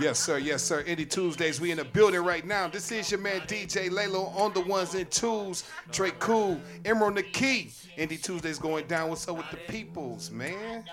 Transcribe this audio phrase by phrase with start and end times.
[0.00, 0.38] Yes, sir.
[0.38, 0.82] Yes, sir.
[0.84, 1.60] Indie Tuesdays.
[1.60, 2.68] We in the building right now.
[2.68, 5.64] This is your man DJ Lalo on the ones and twos.
[5.92, 7.70] Trey Cool, Emerald the Key.
[7.96, 9.08] Indie Tuesdays going down.
[9.10, 10.84] What's up with the peoples, man?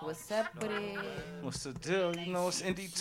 [0.00, 0.98] What's up with it?
[1.42, 2.16] What's the deal?
[2.16, 2.92] You know, it's Indie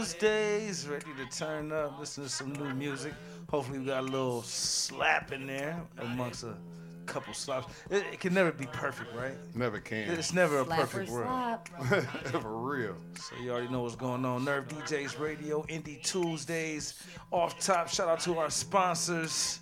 [0.00, 0.88] Tuesdays.
[0.88, 3.12] Ready to turn up, listen to some new music.
[3.50, 6.56] Hopefully, we got a little slap in there amongst a
[7.06, 7.72] couple slaps.
[7.90, 9.34] It, it can never be perfect, right?
[9.54, 10.10] Never can.
[10.10, 11.58] It's never a Slap or perfect world.
[12.42, 12.96] For real.
[13.16, 14.44] So you already know what's going on.
[14.44, 17.02] Nerve DJs Radio, Indie Tuesdays.
[17.30, 19.60] Off top, shout out to our sponsors.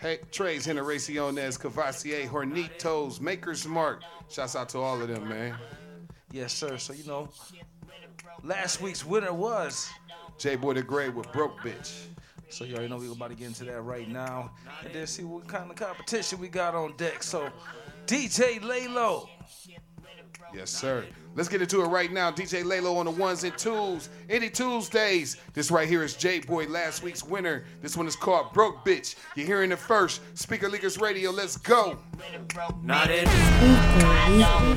[0.00, 4.02] Hey, Tres Generaciones, Courvoisier, Hornitos, Maker's Mark.
[4.28, 5.54] Shouts out to all of them, man.
[6.30, 6.76] Yes, sir.
[6.78, 7.30] So you know,
[8.42, 9.88] last week's winner was.
[10.36, 12.06] J Boy the Great with Broke Bitch.
[12.48, 14.52] So you already know we're about to get into that right now,
[14.84, 17.22] and then see what kind of competition we got on deck.
[17.22, 17.48] So,
[18.06, 19.28] DJ Laylo.
[20.54, 21.04] Yes, sir.
[21.36, 22.30] Let's get into it right now.
[22.30, 24.08] DJ Lalo on the ones and twos.
[24.28, 25.36] Indie Tuesdays.
[25.52, 27.64] This right here is J Boy, last week's winner.
[27.82, 29.16] This one is called Broke Bitch.
[29.34, 30.20] You're hearing it first.
[30.38, 31.32] Speaker Leakers Radio.
[31.32, 31.98] Let's go.
[32.82, 33.26] Not it.
[34.38, 34.76] No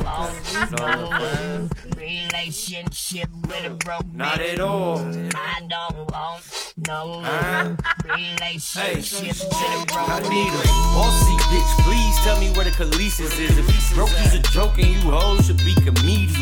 [1.96, 5.00] relationship with a broke Not at all.
[5.36, 7.76] I don't want no Huh?
[8.06, 11.84] relationship with a broke I need a bossy bitch.
[11.84, 13.58] Please tell me where the Khaleesi's is.
[13.58, 16.38] If broke is a joke and you hoes should be comedians.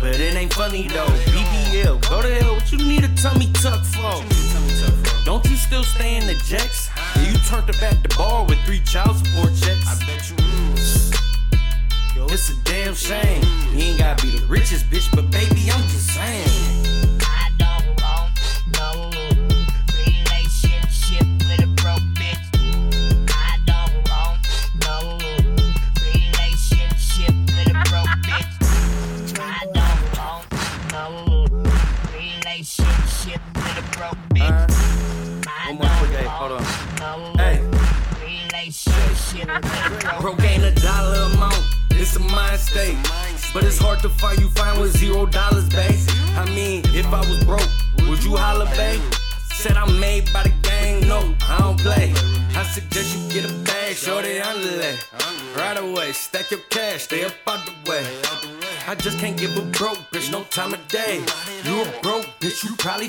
[0.00, 1.06] But it ain't funny though.
[1.06, 2.54] BBL, go to hell.
[2.54, 4.24] What you need a tummy tuck for?
[5.24, 6.88] Don't you still stay in the jacks?
[7.16, 9.86] You turned the back the bar with three child support checks.
[9.86, 10.36] I bet you.
[12.30, 13.42] It's a damn shame.
[13.72, 15.27] You ain't gotta be the richest bitch, but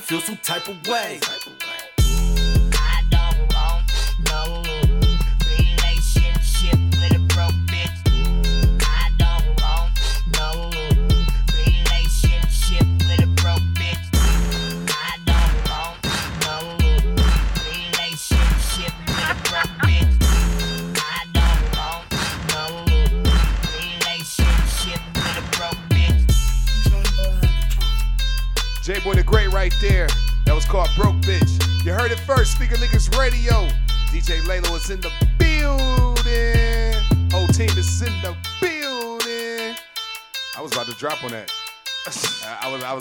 [0.09, 1.19] feel some type of way.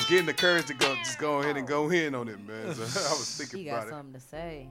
[0.08, 2.74] Getting the courage to go just go ahead and go in on it, man.
[2.74, 3.90] So I was thinking got about it.
[3.90, 4.68] Got something to say.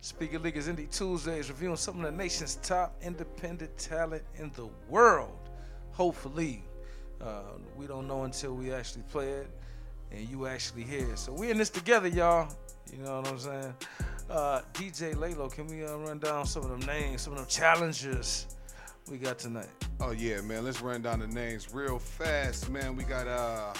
[0.00, 5.38] Speaker Leakers Indie Tuesdays, reviewing some of the nation's top independent talent in the world.
[5.92, 6.64] Hopefully,
[7.20, 7.42] uh,
[7.76, 9.48] we don't know until we actually play it
[10.10, 11.18] and you actually hear it.
[11.20, 12.52] So we're in this together, y'all.
[12.92, 13.74] You know what I'm saying?
[14.28, 17.48] Uh, DJ Lalo, can we uh, run down some of them names, some of them
[17.48, 18.48] challengers
[19.08, 19.68] we got tonight?
[20.00, 20.64] Oh yeah, man.
[20.64, 22.96] Let's run down the names real fast, man.
[22.96, 23.72] We got uh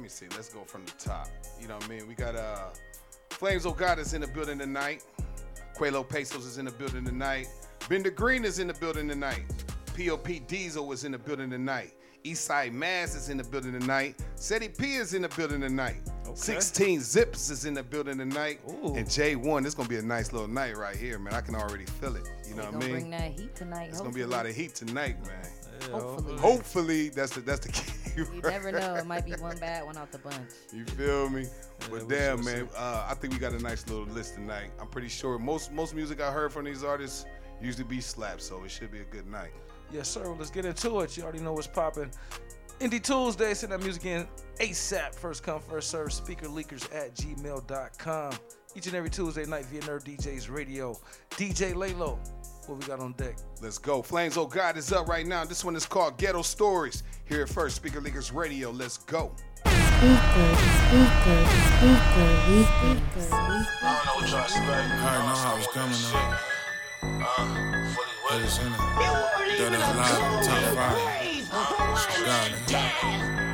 [0.00, 1.28] let me see, let's go from the top.
[1.60, 2.08] You know what I mean?
[2.08, 2.70] We got uh
[3.28, 5.04] Flames Ogata is in the building tonight.
[5.76, 7.48] Quelo Pesos is in the building tonight.
[7.86, 9.44] Bender Green is in the building tonight.
[9.94, 11.92] POP Diesel is in the building tonight.
[12.24, 14.16] Eastside Mass is in the building tonight.
[14.36, 16.00] Seti P is in the building tonight.
[16.32, 18.60] 16 Zips is in the building tonight.
[18.70, 18.94] Ooh.
[18.94, 21.34] And J1, this gonna be a nice little night right here, man.
[21.34, 22.26] I can already feel it.
[22.48, 22.90] You know We what I gonna mean?
[22.92, 23.88] bring that heat tonight.
[23.90, 25.46] It's gonna be a lot of heat tonight, man.
[25.92, 26.38] Hopefully.
[26.38, 27.92] Hopefully, that's the that's the key.
[28.32, 28.94] You never know.
[28.94, 30.36] It might be one bad one out the bunch.
[30.72, 31.46] You feel me?
[31.90, 34.70] But we damn, shall man, uh, I think we got a nice little list tonight.
[34.80, 37.24] I'm pretty sure most most music I heard from these artists
[37.60, 39.52] usually be slaps, so it should be a good night.
[39.92, 40.22] Yes, sir.
[40.22, 41.16] Well, let's get into it.
[41.16, 42.10] You already know what's popping.
[42.80, 44.26] Indie Tuesday, send that music in
[44.58, 45.14] ASAP.
[45.14, 46.08] First come, first serve.
[46.08, 48.32] Speakerleakers at gmail.com.
[48.74, 50.98] Each and every Tuesday night via Nerve DJs Radio.
[51.30, 52.18] DJ Laylo,
[52.70, 53.36] what we got on deck?
[53.60, 54.00] Let's go.
[54.00, 55.44] Flames, oh God, is up right now.
[55.44, 57.02] This one is called Ghetto Stories.
[57.26, 58.70] Here at first, Speaker Leakers Radio.
[58.70, 59.32] Let's go.
[59.64, 59.70] I
[63.82, 64.68] don't know what y'all expect.
[64.68, 64.72] I
[65.02, 66.36] already know how it's coming though.
[67.02, 67.44] Uh,
[67.94, 68.62] fully But with it.
[68.62, 68.78] in it.
[69.58, 70.96] Throw this live top five.
[72.26, 73.49] My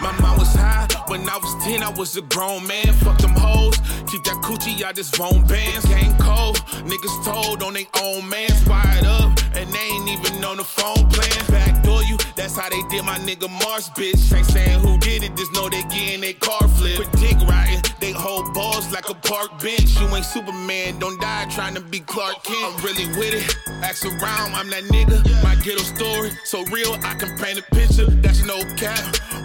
[0.00, 2.92] mind was high when I was 10, I was a grown man.
[3.04, 3.76] Fuck them hoes,
[4.08, 5.86] keep that coochie out this phone bands.
[5.86, 8.66] Game cold, niggas told on they own mans.
[8.66, 11.44] Wired up, and they ain't even on the phone plan.
[11.48, 14.20] Backdoor you, that's how they did my nigga Mars, bitch.
[14.36, 17.10] Ain't saying who did it, just know they getting their car flipped.
[17.18, 19.98] dick riding, they hold balls like a park bench.
[19.98, 22.60] You ain't Superman, don't die trying to be Clark Kent.
[22.64, 25.24] I'm really with it, ask around, I'm that nigga.
[25.42, 28.06] My ghetto story, so real, I can paint a picture.
[28.06, 29.00] That's no cap.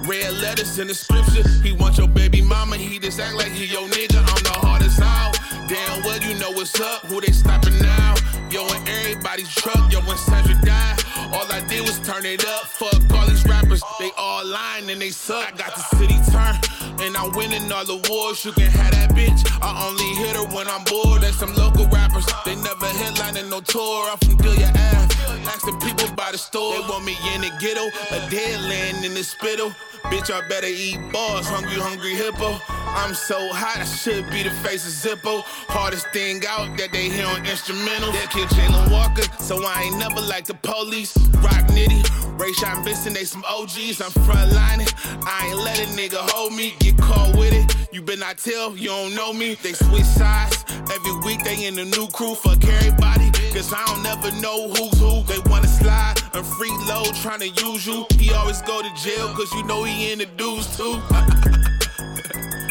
[0.06, 1.48] Red letters in the scripture.
[1.64, 4.20] He want your baby mama, he just act like he your nigga.
[4.20, 5.38] I'm the hardest out.
[5.70, 7.06] Damn well, you know what's up.
[7.06, 8.16] Who they stopping now?
[8.50, 11.00] Yo, in everybody's truck, yo, when Sandra died,
[11.34, 12.68] all I did was turn it up.
[12.68, 15.54] Fuck all these rappers, they all lying and they suck.
[15.54, 18.44] I got the city turned, and I'm winning all the wars.
[18.44, 19.42] You can have that bitch.
[19.62, 21.22] I only hit her when I'm bored.
[21.22, 24.12] There's some local rappers, they never headlining no tour.
[24.12, 25.16] I'm from Delia Ave,
[25.48, 26.74] asking people by the store.
[26.74, 29.74] They want me in the ghetto, a dead land in the spittle.
[30.12, 32.60] Bitch, I better eat bars, hungry, hungry hippo.
[32.96, 35.42] I'm so hot, I should be the face of Zippo.
[35.68, 38.12] Hardest thing out that they hear on instrumental.
[38.12, 41.18] They kill Jayland Walker, so I ain't never like the police.
[41.42, 44.00] Rock Nitty, Ray Sean Vincent, they some OGs.
[44.02, 44.94] I'm frontlining.
[45.26, 47.76] I ain't let a nigga hold me, get caught with it.
[47.92, 49.56] You better not tell, you don't know me.
[49.56, 50.64] They switch sides.
[50.92, 53.32] Every week they in a new crew, fuck everybody.
[53.54, 55.22] Cause I don't never know who's who.
[55.24, 58.06] They wanna slide, I'm free low, trying to use you.
[58.18, 61.01] He always go to jail, cause you know he in the dudes too.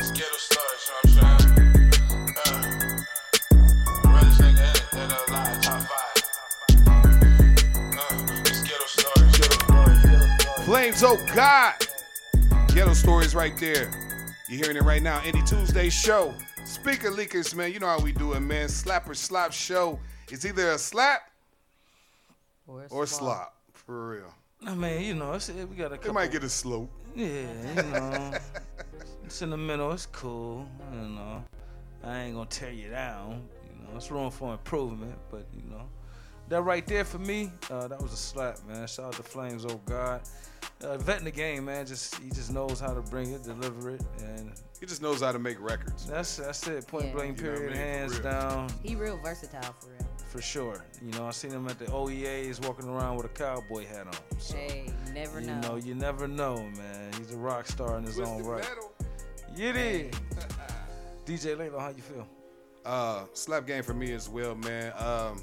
[0.02, 1.48] Skittle stars, you know I'm saying?
[4.04, 6.19] Realest nigga in it, that alive, top five.
[7.98, 8.10] Uh,
[8.44, 10.64] Skittle stars.
[10.64, 11.74] Flames, oh God.
[12.74, 13.90] Ghetto stories right there.
[14.48, 15.20] You're hearing it right now.
[15.20, 16.34] Indie Tuesday show.
[16.64, 17.72] Speaker leakers, man.
[17.72, 18.68] You know how we do it, man.
[18.68, 19.98] Slap or slop show.
[20.28, 21.30] It's either a slap
[22.66, 23.54] Or, or slop.
[23.72, 24.34] For real.
[24.64, 26.10] I mean, you know, it's, we got a couple.
[26.10, 26.90] It might get a slope.
[27.14, 27.26] Yeah,
[27.76, 28.32] you know,
[29.25, 29.93] it's in the middle.
[29.93, 30.67] It's cool.
[30.93, 31.44] You know,
[32.05, 33.43] I ain't gonna tear you down.
[33.69, 35.82] You know, it's room for improvement, but you know,
[36.49, 38.87] that right there for me, uh, that was a slap, man.
[38.87, 40.23] Shout out to Flames, oh God.
[40.82, 41.87] Uh, vet in the game, man.
[41.87, 45.31] Just he just knows how to bring it, deliver it, and He just knows how
[45.32, 46.06] to make records.
[46.06, 46.87] that's that's it.
[46.88, 47.12] Point Yeah.
[47.12, 47.81] blank, You know I period, mean?
[47.81, 50.09] Hands down, He real versatile for real.
[50.32, 50.82] For sure.
[51.05, 54.40] You know, I seen him at the OEAs walking around with a cowboy hat on.
[54.40, 55.46] So, Hey, you never know.
[55.46, 55.69] you know.
[55.69, 57.12] know, you never know, man.
[57.19, 58.64] He's a rock star in his own right.
[58.64, 58.93] metal.
[59.55, 59.75] Get.
[61.26, 62.26] DJ Laylo, how you feel?
[62.87, 64.94] Uh, slap game for me as well, man.
[64.96, 65.43] Um,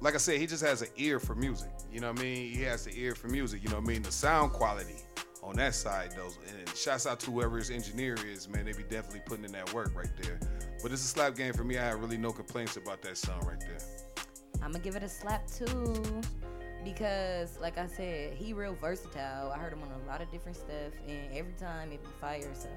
[0.00, 1.70] like I said, he just has an ear for music.
[1.92, 2.52] You know what I mean?
[2.52, 3.62] He has the ear for music.
[3.62, 4.02] You know what I mean?
[4.02, 4.96] The sound quality
[5.46, 6.32] on that side, though.
[6.48, 8.66] And shouts out to whoever his engineer is, man.
[8.66, 10.38] They be definitely putting in that work right there.
[10.82, 11.78] But it's a slap game for me.
[11.78, 13.78] I have really no complaints about that song right there.
[14.62, 15.94] I'm gonna give it a slap too,
[16.82, 19.52] because like I said, he real versatile.
[19.52, 22.50] I heard him on a lot of different stuff, and every time it be fire.
[22.54, 22.68] So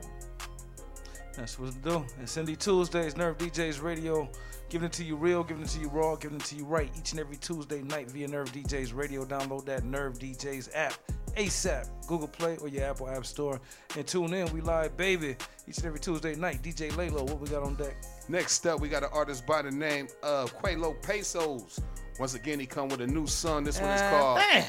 [1.36, 2.06] That's what it do.
[2.21, 4.30] It's Indie Tuesdays, Nerve DJs Radio.
[4.69, 6.92] Giving it to you real, giving it to you raw, giving it to you right
[6.95, 9.25] each and every Tuesday night via Nerve DJs Radio.
[9.25, 10.94] Download that Nerve DJs app
[11.36, 13.60] ASAP, Google Play or your Apple App Store.
[13.98, 14.52] And tune in.
[14.54, 15.36] We live, baby,
[15.68, 16.62] each and every Tuesday night.
[16.62, 17.96] DJ Laylo, what we got on deck?
[18.28, 21.80] Next up, we got an artist by the name of Quelo Pesos.
[22.20, 23.64] Once again, he come with a new song.
[23.64, 24.66] This one is Uh, called Damn.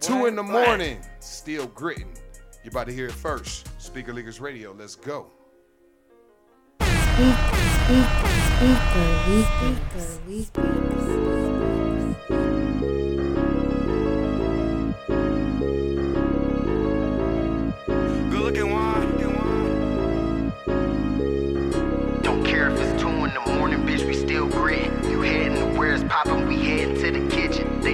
[0.00, 0.64] Two in the Boy, boy.
[0.66, 2.12] morning, still gritting.
[2.62, 3.68] You're about to hear it first.
[3.82, 4.72] Speaker Leakers Radio.
[4.72, 5.30] Let's go.
[10.54, 11.57] Good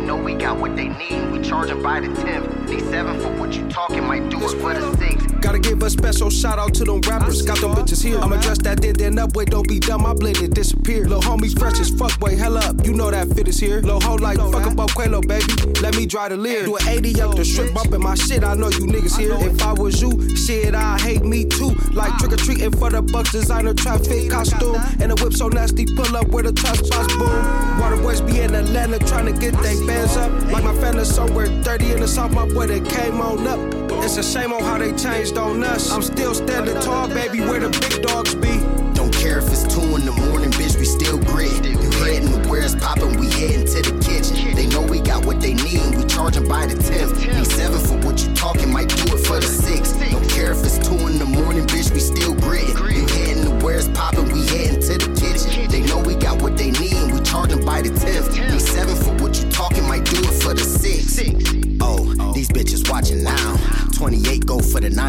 [0.05, 2.69] know we got what they need, we charging by the 10th.
[2.69, 5.34] Need seven for what you talking, might do it for the six.
[5.45, 7.43] Gotta give a special shout out to them rappers.
[7.43, 8.19] Got them bitches here.
[8.19, 10.07] I'ma dress that did then up, wait, don't be dumb.
[10.07, 11.07] I it disappear.
[11.07, 12.83] Lil' homies fresh as fuck, wait, hell up.
[12.87, 13.83] You know that fit is here.
[13.83, 15.53] Lil' hoe like fuck up Quelo, baby.
[15.83, 16.65] Let me dry the leer.
[16.65, 18.43] Do an 80 up the strip bumpin' my shit.
[18.43, 19.37] I know you niggas here.
[19.39, 21.75] If I was you, shit, I hate me too.
[21.93, 24.77] Like trick or treating for the bucks, designer traffic costume.
[24.99, 27.81] And a whip so nasty, pull up where the trust spots boom.
[27.81, 30.33] Water boys be in Atlanta trying to get they bands up.
[30.51, 33.84] Like my family somewhere dirty in the south, my boy that came on up.
[34.03, 35.91] It's a shame on how they changed on us.
[35.91, 38.59] I'm still standing tall, baby, where the big dogs be.
[38.95, 41.65] Don't care if it's two in the morning, bitch, we still grit.
[41.65, 44.55] You heading to where it's poppin', we heading to the kitchen.
[44.55, 47.19] They know we got what they need, we charging by the 10th.
[47.21, 49.93] Be seven for what you talking, might do it for the six.
[49.93, 52.69] Don't care if it's two in the morning, bitch, we still grit.
[52.69, 55.71] You heading to where it's poppin', we heading to the kitchen.
[55.71, 58.33] They know we got what they need, we charging by the 10th.
[58.53, 61.19] Be seven for what you talking, might do it for the six.
[61.81, 63.84] Oh, these bitches watching now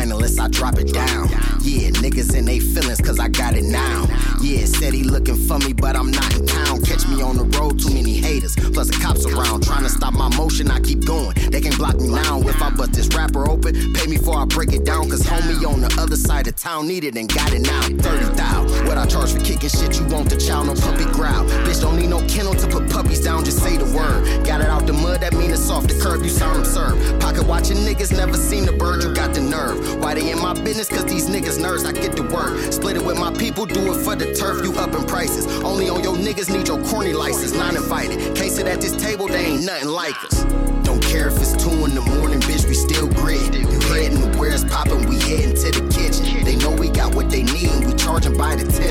[0.06, 1.30] finalist, I drop it down.
[1.62, 4.06] Yeah, niggas in they feelings, cause I got it now.
[4.42, 6.82] Yeah, said he looking for me, but I'm not in town.
[6.82, 8.56] Catch me on the road, too many haters.
[8.56, 11.34] Plus the cops around, trying to stop my motion, I keep going.
[11.50, 12.40] They can block me now.
[12.42, 15.10] If I bust this rapper open, pay me before I break it down.
[15.10, 17.82] Cause homie on the other side of town need it and got it now.
[17.82, 18.64] 30 thou.
[18.88, 21.46] What I charge for kicking shit, you want the child, no puppy growl.
[21.66, 24.46] Bitch, don't need no kennel to put puppies down, just say the word.
[24.46, 27.20] Got it out the mud, that mean it's off the curb, you sound absurd.
[27.22, 30.02] Pocket watching niggas never seen a bird, you got the nerve.
[30.02, 30.90] Why they in my business?
[30.90, 31.84] Cause these niggas nerves.
[31.86, 32.58] I get to work.
[32.72, 35.48] Split it with my people, do it for the turf, you up in prices.
[35.64, 38.36] Only on your niggas need your corny license, not invited.
[38.36, 40.44] Can't sit at this table, they ain't nothing like us.
[40.84, 43.56] Don't care if it's two in the morning, bitch, we still grit.
[43.96, 44.22] Heading
[44.56, 46.44] it's poppin', we heading to the kitchen.
[46.46, 48.85] They know we got what they need, we charging by the 10.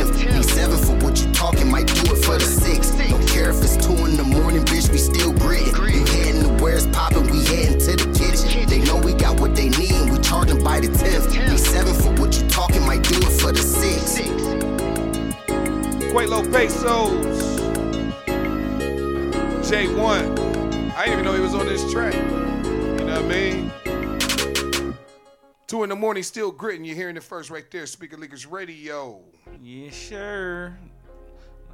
[25.94, 26.84] The morning, still gritting.
[26.84, 27.86] You're hearing it first right there.
[27.86, 29.20] Speaker Leakers Radio.
[29.62, 30.76] Yeah, sure.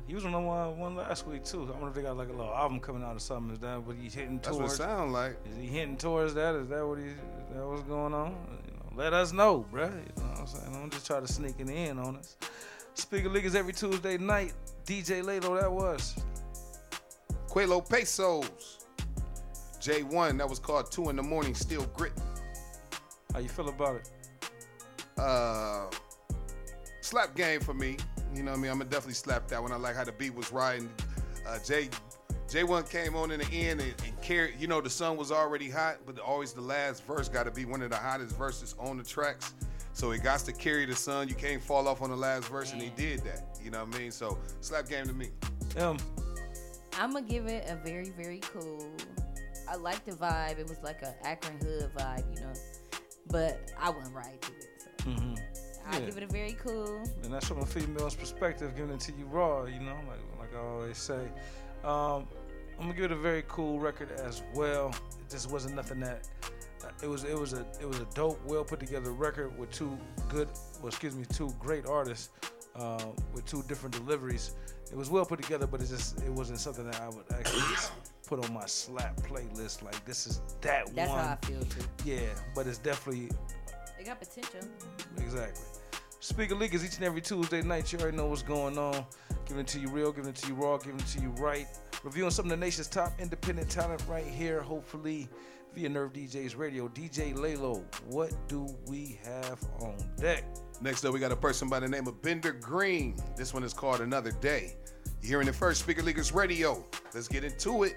[0.07, 1.63] He was on the one, one last week too.
[1.63, 3.55] I wonder if they got like a little album coming out or something.
[3.55, 4.77] Is that what he's hitting That's what it towards?
[4.77, 5.39] sound like.
[5.51, 6.55] Is he hitting towards that?
[6.55, 7.07] Is that what he?
[7.07, 7.15] Is
[7.55, 8.37] that what's going on?
[8.67, 9.91] You know, let us know, bruh.
[9.91, 10.71] You know what I'm saying?
[10.71, 12.37] Don't just try to sneak it in on us.
[12.93, 14.53] Speaker Leakers every Tuesday night.
[14.85, 16.15] DJ Lalo, that was.
[17.49, 18.85] Quelo Pesos.
[19.81, 22.23] J1, that was called Two in the Morning, Still Gritting.
[23.33, 24.11] How you feel about it?
[25.19, 25.87] Uh,
[27.01, 27.97] slap game for me.
[28.35, 28.71] You know what I mean?
[28.71, 29.73] I'm gonna definitely slap that one.
[29.73, 30.91] I like how the beat was riding.
[31.47, 31.89] Uh, J
[32.49, 34.55] J1 came on in the end and, and carried.
[34.59, 37.65] You know the sun was already hot, but always the last verse got to be
[37.65, 39.55] one of the hottest verses on the tracks.
[39.93, 41.29] So it got to carry the sun.
[41.29, 43.59] You can't fall off on the last verse, and he did that.
[43.63, 44.11] You know what I mean?
[44.11, 45.31] So slap game to me.
[45.79, 45.99] Um,
[46.99, 48.91] I'm gonna give it a very, very cool.
[49.69, 50.59] I like the vibe.
[50.59, 52.53] It was like a Akron Hood vibe, you know.
[53.31, 54.83] But I wouldn't ride to it.
[55.03, 55.39] So mhm.
[55.87, 56.07] I Yeah.
[56.07, 57.03] give it a very cool.
[57.23, 59.65] and that's from a female's perspective, giving it to you raw.
[59.65, 61.29] You know, like like I always say.
[61.85, 62.29] Um,
[62.79, 64.89] I'm gonna give it a very cool record as well.
[65.21, 66.29] It just wasn't nothing that.
[66.85, 69.71] uh, It was it was a it was a dope, well put together record with
[69.71, 70.49] two good,
[70.81, 72.31] well excuse me, two great artists
[72.77, 74.55] uh, with two different deliveries.
[74.91, 77.61] It was well put together, but it just it wasn't something that I would actually
[77.75, 77.93] just
[78.31, 79.83] put on my slap playlist.
[79.83, 81.19] Like this is that That's one.
[81.19, 81.85] how I feel too.
[82.05, 82.21] Yeah,
[82.55, 83.29] but it's definitely
[83.99, 84.61] It got potential.
[85.19, 85.63] Exactly.
[86.21, 87.93] Speaker Leakers each and every Tuesday night.
[87.93, 89.05] You already know what's going on.
[89.47, 91.67] Giving it to you real, giving it to you raw, giving it to you right.
[92.05, 95.29] Reviewing some of the nation's top independent talent right here, hopefully
[95.75, 96.89] via Nerve DJs Radio.
[96.89, 100.45] DJ Lalo, what do we have on deck?
[100.81, 103.17] Next up, we got a person by the name of Bender Green.
[103.37, 104.77] This one is called Another Day.
[105.21, 106.85] You're hearing it first, Speaker Leakers Radio.
[107.13, 107.97] Let's get into it.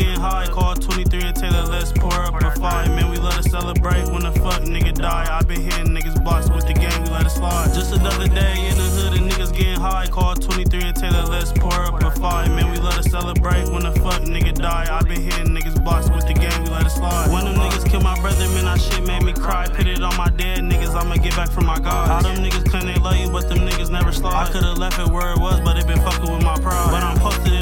[0.00, 0.46] getting high.
[0.46, 2.88] Call 23 and Taylor, let's pour up a five.
[2.88, 5.26] Man, we let us celebrate when the fuck nigga die.
[5.30, 7.72] I been hitting niggas blocks with the game, we let it slide.
[7.74, 10.06] Just another day in the hood and niggas getting high.
[10.06, 12.48] Call 23 and Taylor, let's pour up a five.
[12.50, 14.88] Man, we let us celebrate when the fuck nigga die.
[14.90, 17.30] I been hitting niggas blocks with the game, we let it slide.
[17.30, 19.68] When them niggas kill my brother, man, that shit made me cry.
[19.68, 22.10] Put it on my dead niggas, I'ma get back from my God.
[22.10, 24.48] All them niggas claim they love you, but them niggas never slide.
[24.48, 26.90] I could've left it where it was, but it been fucking with my pride.
[26.90, 27.59] But I'm posted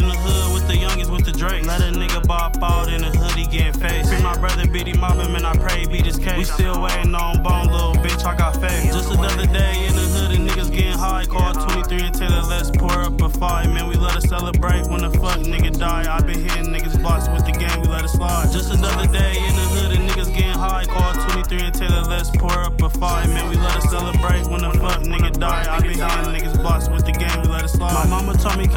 [0.69, 1.65] the youngest with the Drake.
[1.65, 4.13] Let a nigga bop out in a hoodie getting faced.
[4.13, 6.37] Free my brother beat him up, and I pray beat his case.
[6.37, 8.93] We still waiting on bone, little bitch, I got faith.
[8.93, 11.25] Just another day in the hood and niggas getting high.
[11.25, 13.67] Call 23 and Taylor, let's pour up a fight.
[13.73, 16.05] Man, we let us celebrate when the fuck nigga die.
[16.05, 18.53] I been hitting niggas blocks with the game, we let it slide.
[18.53, 20.85] Just another day in the hood and niggas getting high.
[20.85, 23.27] Call 23 and Taylor, let's pour up a fight.
[23.29, 25.65] Man, we let us celebrate when the fuck nigga die.
[25.65, 27.95] I been hitting niggas blocks with the game, we let it slide.
[27.95, 28.69] My mama told me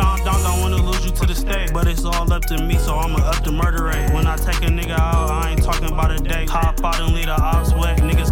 [2.22, 4.14] all up to me, so I'ma up the murder rate.
[4.14, 6.46] When I take a nigga out, I ain't talking about a day.
[6.46, 8.31] Hop out and lead the ops wet, niggas.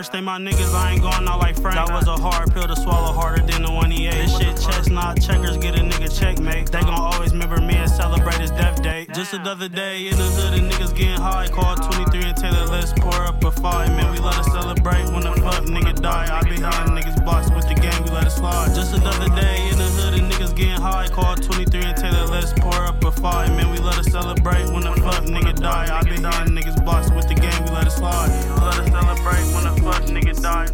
[0.00, 1.76] I stay my niggas, I ain't going out like Frank.
[1.76, 4.14] That was a hard pill to swallow, harder than the one he ate.
[4.14, 6.72] This shit chestnut checkers, get a nigga checkmate.
[6.72, 9.12] They gon' always remember me and celebrate his death date.
[9.12, 11.48] Just another day in the hood and niggas getting high.
[11.48, 13.90] Call 23 and Taylor, let's pour up a five.
[13.90, 16.32] Man, we let us celebrate when the fuck nigga die.
[16.32, 18.74] I be hitting niggas blocks with the game, we let it slide.
[18.74, 21.08] Just another day in the hood and niggas getting high.
[21.08, 23.50] Call 23 and Taylor, let's pour up a five.
[23.50, 25.92] Man, we let us celebrate when the fuck nigga die.
[25.92, 28.32] I be hitting niggas blocks with the game, we let it slide.
[28.64, 30.66] Let us celebrate when the fuck nigga die.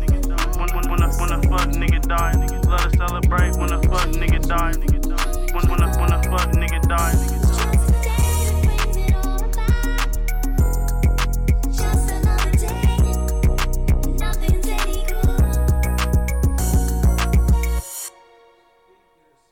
[0.58, 2.32] When, when, when, when the fuck nigga die.
[2.68, 4.72] Let us celebrate when the fuck nigga die.
[5.54, 7.46] When, when, the, when the fuck nigga die.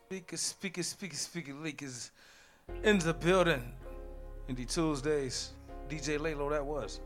[0.06, 2.10] Speaker, speaker, speaker, speaker, leak is
[2.82, 3.72] in the building.
[4.48, 5.54] Indie Tuesdays.
[5.88, 7.00] DJ Laylo, that was.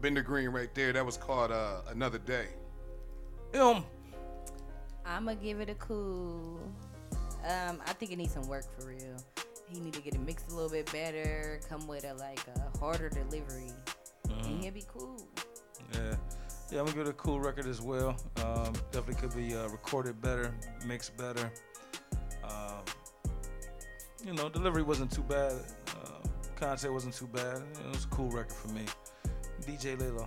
[0.00, 0.92] Bender Green right there.
[0.92, 2.46] That was called uh, Another Day.
[3.52, 3.84] Him.
[5.04, 6.60] I'ma give it a cool.
[7.44, 9.16] Um, I think it needs some work for real.
[9.68, 11.60] He need to get it mixed a little bit better.
[11.68, 13.72] Come with a like a harder delivery,
[14.28, 15.22] and he'll be cool.
[15.92, 16.14] Yeah.
[16.70, 18.14] Yeah, I'm gonna give it a cool record as well.
[18.44, 20.54] Um, definitely could be uh, recorded better,
[20.86, 21.50] mixed better.
[22.44, 22.82] Um,
[24.24, 25.52] you know, delivery wasn't too bad.
[25.88, 27.62] Uh, content wasn't too bad.
[27.84, 28.84] It was a cool record for me.
[29.66, 30.26] DJ Laylo.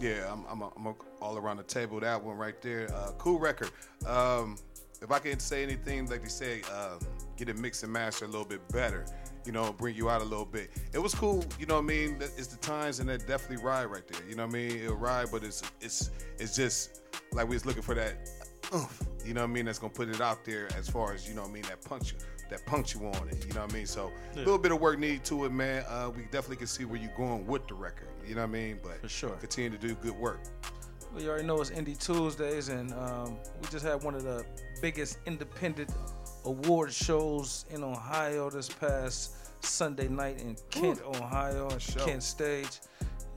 [0.00, 2.00] Yeah, I'm, I'm, a, I'm a, all around the table.
[2.00, 2.92] That one right there.
[2.92, 3.70] Uh, cool record.
[4.06, 4.56] Um,
[5.00, 6.98] if I can say anything, like they say, uh,
[7.36, 9.04] get it mixed and master a little bit better.
[9.44, 10.70] You know, bring you out a little bit.
[10.92, 11.44] It was cool.
[11.58, 12.16] You know what I mean?
[12.20, 14.26] It's the times and that definitely ride right there.
[14.28, 14.78] You know what I mean?
[14.78, 18.28] It'll ride, but it's it's it's just like we was looking for that.
[18.74, 19.66] Oomph, you know what I mean?
[19.66, 21.64] That's gonna put it out there as far as you know what I mean.
[21.64, 22.14] That punch,
[22.50, 23.44] that punch you on it.
[23.46, 23.86] You know what I mean?
[23.86, 25.84] So a little bit of work needed to it, man.
[25.88, 28.08] Uh, we definitely can see where you're going with the record.
[28.26, 28.78] You know what I mean?
[28.82, 29.30] But For sure.
[29.36, 30.40] continue to do good work.
[31.12, 34.44] Well, you already know it's Indie Tuesdays, and um, we just had one of the
[34.82, 35.90] biggest independent
[36.44, 42.04] award shows in Ohio this past Sunday night in Kent, Ohio, at Sure.
[42.04, 42.80] Kent Stage.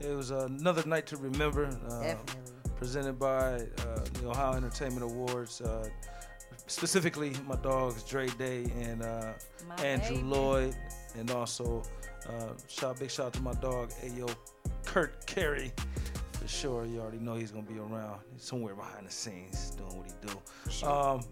[0.00, 1.66] It was another night to remember.
[1.88, 2.52] Uh, Definitely.
[2.76, 3.58] Presented by uh,
[4.20, 5.60] the Ohio Entertainment Awards.
[5.60, 5.88] Uh,
[6.68, 9.32] specifically, my dogs Dre Day and uh,
[9.82, 10.28] Andrew baby.
[10.28, 10.76] Lloyd,
[11.16, 11.82] and also
[12.28, 14.32] uh, shout big shout out to my dog Ayo
[14.84, 15.72] Kurt Carey.
[16.32, 19.96] For sure, you already know he's gonna be around He's somewhere behind the scenes doing
[19.96, 20.86] what he do.
[20.86, 21.22] Um,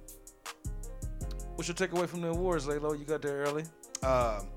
[1.55, 2.99] what's your takeaway from the awards, Laylo?
[2.99, 3.65] You got there early.
[4.03, 4.49] Um,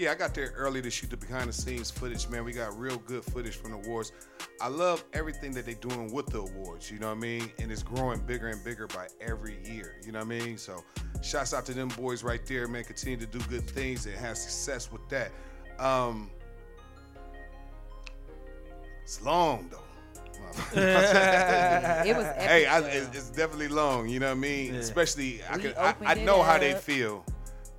[0.00, 2.42] yeah, I got there early to shoot the behind the scenes footage, man.
[2.42, 4.12] We got real good footage from the awards.
[4.58, 7.52] I love everything that they're doing with the awards, you know what I mean?
[7.58, 10.56] And it's growing bigger and bigger by every year, you know what I mean?
[10.56, 10.82] So,
[11.22, 12.84] shouts out to them boys right there, man.
[12.84, 15.32] Continue to do good things and have success with that.
[15.78, 16.30] Um,
[19.02, 19.82] it's long, though.
[20.72, 24.08] It was hey, I, it's, it's definitely long.
[24.08, 24.74] You know what I mean?
[24.74, 24.80] Yeah.
[24.80, 27.24] Especially, I can, I, I know how they feel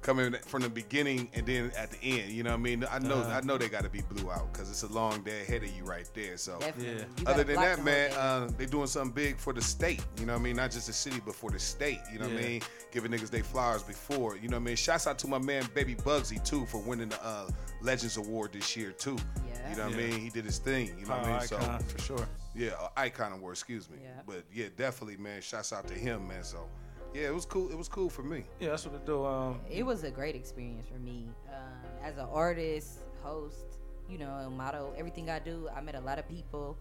[0.02, 2.32] coming from the beginning and then at the end.
[2.32, 2.86] You know what I mean?
[2.90, 3.40] I know, Uh-huh.
[3.42, 5.70] I know they got to be blew out because it's a long day ahead of
[5.76, 6.38] you right there.
[6.38, 6.60] So.
[6.80, 7.04] Yeah.
[7.28, 8.16] Other than that, man, day.
[8.18, 10.04] uh, they doing something big for the state.
[10.20, 10.56] You know what I mean?
[10.56, 12.00] Not just the city, but for the state.
[12.12, 12.62] You know what I mean?
[12.92, 14.38] Giving niggas they flowers before.
[14.38, 14.76] You know what I mean?
[14.76, 17.48] Shouts out to my man Baby Bugsy too for winning the uh,
[17.82, 19.18] Legends Award this year too.
[19.48, 19.70] Yeah.
[19.70, 20.06] You know what Yeah.
[20.06, 20.20] I mean?
[20.20, 20.88] He did his thing.
[21.00, 21.48] You know what I Power mean?
[21.48, 22.28] So for sure.
[22.56, 23.98] yeah, uh, icon award, excuse me.
[24.02, 24.10] Yeah.
[24.26, 25.42] But yeah, definitely, man.
[25.42, 26.44] Shouts out to him, man.
[26.44, 26.68] So
[27.14, 27.70] yeah, it was cool.
[27.70, 28.46] It was cool for me.
[28.60, 29.26] Yeah, that's what they do.
[29.26, 33.78] Um, it was a great experience for me um, as an artist, host.
[34.10, 35.70] You know, motto everything I do.
[35.76, 36.78] I met a lot of people,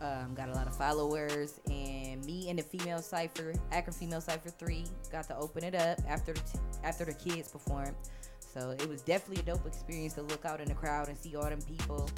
[0.00, 4.50] um, got a lot of followers, and me and the female cipher, Akron Female Cipher
[4.50, 7.94] Three, got to open it up after the t- after the kids performed.
[8.40, 11.36] So it was definitely a dope experience to look out in the crowd and see
[11.36, 12.08] all them people,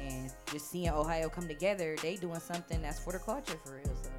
[0.00, 1.96] and just seeing Ohio come together.
[2.00, 3.96] They doing something that's for the culture for real.
[4.02, 4.10] So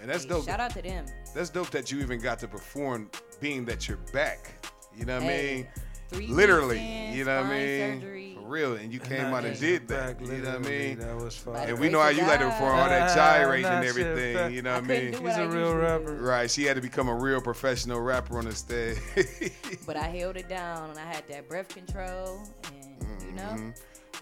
[0.00, 0.44] And that's hey, dope.
[0.46, 1.06] Shout out to them.
[1.34, 4.52] That's dope that you even got to perform, being that you're back.
[4.96, 5.68] You know what I mean?
[6.08, 6.76] three Literally.
[6.76, 8.00] weekends, you know what I mean?
[8.00, 8.38] surgery.
[8.40, 8.74] For real.
[8.74, 10.20] And you came not out and just did that.
[10.20, 10.98] You know what I mean?
[10.98, 11.68] That was fire.
[11.68, 14.36] And we know how you like to perform all that gyrating and everything.
[14.36, 14.52] fact.
[14.54, 15.10] You know what I mean?
[15.12, 16.16] do He's what a I real rapper.
[16.16, 16.22] do.
[16.22, 16.50] Right.
[16.50, 18.98] She had to become a real professional rapper on the stage.
[19.86, 23.42] But I held it down and I had that breath control and you know.
[23.42, 23.70] Mm-hmm.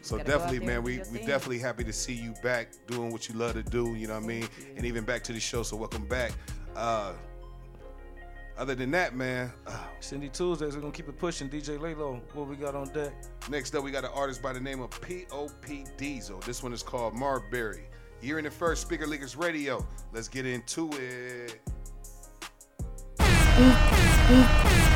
[0.05, 2.69] So gotta go out definitely, man, we your we definitely happy to see you back
[2.87, 3.95] doing what you love to do.
[3.95, 4.49] You know what I mean?
[4.77, 5.62] And even back to the show.
[5.62, 6.33] So welcome back.
[6.77, 7.14] Uh,
[8.59, 11.49] other than that, man, uh, Cindy Tuesdays, we're gonna keep it pushing.
[11.49, 13.12] DJ Laylo, what we got on deck?
[13.49, 15.87] next up we got an artist by the name of P.O.P.
[15.97, 16.38] Diesel.
[16.40, 17.85] This one is called Marbury.
[18.21, 19.87] You're in the first Speaker Leakers Radio.
[20.12, 21.61] Let's get into it.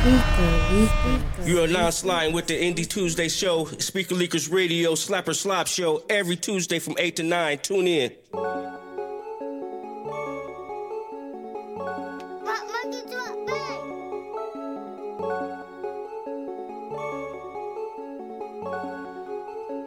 [0.01, 6.03] You are now sliding with the Indie Tuesday show, Speaker Leakers Radio, Slapper Slop Show,
[6.09, 7.57] every Tuesday from 8 to 9.
[7.57, 8.11] Tune in.
[8.33, 8.39] I'm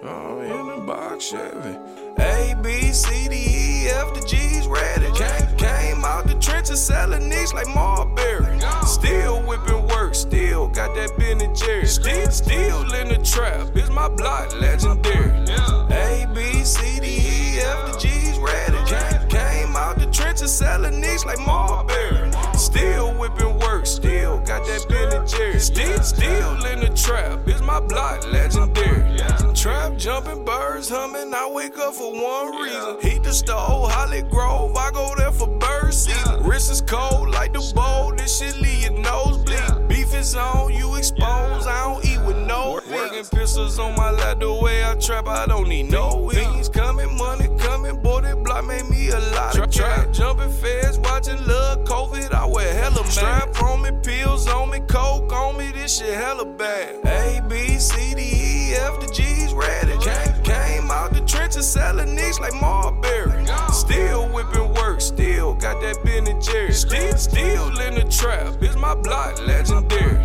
[0.05, 1.79] oh, in the box Chevy.
[2.19, 5.11] A, B, C, D, E, F, the G's ready.
[5.13, 8.22] Came, came out out the trenches selling nicks like Marbury.
[11.65, 11.87] Jerry.
[11.87, 15.31] Still, still in the trap, is my block legendary.
[15.91, 18.79] A, B, C, D, E, F, the G's ready.
[19.29, 22.31] Came, out the trenches selling nicks like Marbury.
[22.55, 25.59] Still whipping work, still got that Ben Jerry.
[25.61, 29.17] Still, still in the trap, is my block legendary.
[29.55, 33.01] Trap jumping, birds humming, I wake up for one reason.
[33.01, 36.43] Heat the stove, Holly Grove, I go there for bird season.
[36.43, 38.72] Wrist is cold like the bowl, this shit leave
[40.23, 44.53] is on, you expose, I don't eat with no Working pistols on my lap, the
[44.53, 46.69] way I trap, I don't need no wings.
[46.69, 50.13] Coming, money coming, boy, that block made me a lot of trap.
[50.13, 53.11] Jumping fast, watching love, COVID, I wear hella man.
[53.11, 57.05] Strap on me, pills on me, coke on me, this shit hella bad.
[57.05, 59.93] A, B, C, D, E, F, the G's ready.
[61.03, 63.45] Out the trenches selling nicks like Marbury.
[63.73, 66.73] Still whipping work, still got that Ben and Jerry.
[66.73, 70.17] Still, still in the trap, is my block legendary.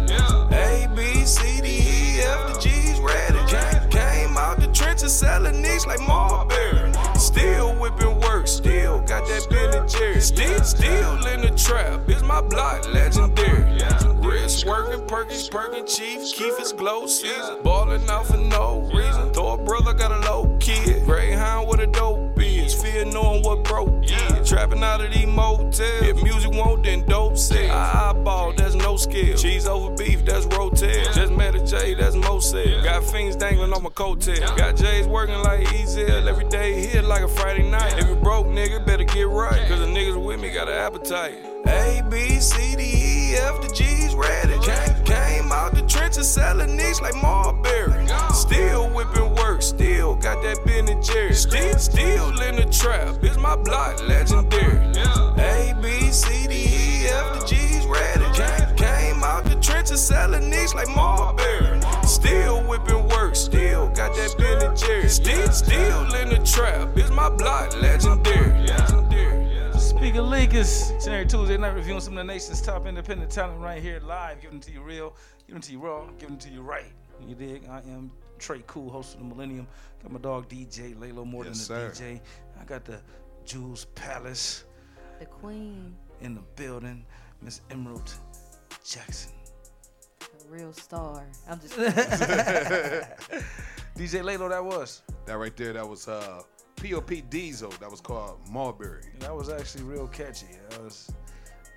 [0.51, 3.39] A, B, C, D, E, F, the G's ready.
[3.49, 6.93] Came, came out the trenches selling nicks like Marbury.
[7.15, 10.21] Still whipping work, still got that Ben and Jerry.
[10.21, 13.81] Still, still in the trap, is my block legendary.
[14.27, 17.63] Wrist working, Perkins, Perkin, Chief, Keith is glow season.
[17.63, 19.33] Ballin' out for no reason.
[19.33, 20.56] Throw a brother got a low
[21.77, 22.73] with a dope is.
[22.73, 24.49] Fear knowing what broke is.
[24.49, 25.79] Trapping out of these motels.
[25.79, 27.69] If music won't, then dope sells.
[27.69, 29.37] I eyeball, that's no skill.
[29.37, 31.13] Cheese over beef, that's rotel.
[31.13, 32.83] Just met a J, that's Mosel.
[32.83, 34.57] Got fiends dangling on my coattail.
[34.57, 36.27] Got J's working like Ezel.
[36.27, 37.97] Every day hit like a Friday night.
[37.97, 39.67] If you broke, nigga, better get right.
[39.67, 41.37] Cause the niggas with me got an appetite.
[41.67, 44.53] A, B, C, D, E, F, the G's ready.
[44.59, 47.36] Came, came out the trenches selling nicks like Marbury.
[52.79, 54.77] Trap, is my block legendary.
[55.39, 58.23] A, B, C, D, E, F, the G's ready.
[58.33, 61.81] Came, came out the trenches selling nicks like Marbury.
[62.03, 65.09] Still whipping work, still got that Ben and Jerry.
[65.09, 68.67] Still, still in the trap, is my block legendary.
[69.77, 73.59] Speaker Leakers, each and every Tuesday night reviewing some of the nation's top independent talent
[73.59, 75.15] right here live, giving it to you real,
[75.47, 76.85] giving it to you raw, giving it to you right.
[77.27, 77.63] You dig?
[77.67, 79.67] I am Trey Cool, host of the Millennium.
[80.03, 82.03] Got my dog DJ Lalo more Yes, than the sir.
[82.05, 82.21] DJ.
[82.59, 82.99] I got the
[83.45, 84.65] Jewel's Palace
[85.19, 87.05] The queen, in the building,
[87.41, 88.11] Miss Emerald
[88.85, 89.31] Jackson.
[90.21, 91.23] a real star.
[91.47, 91.75] I'm just.
[93.97, 95.01] DJ Lalo, that was.
[95.25, 96.41] That right there, that was uh,
[96.75, 97.69] POP Diesel.
[97.79, 99.01] That was called Marbury.
[99.19, 100.47] That was actually real catchy.
[100.69, 101.11] That was,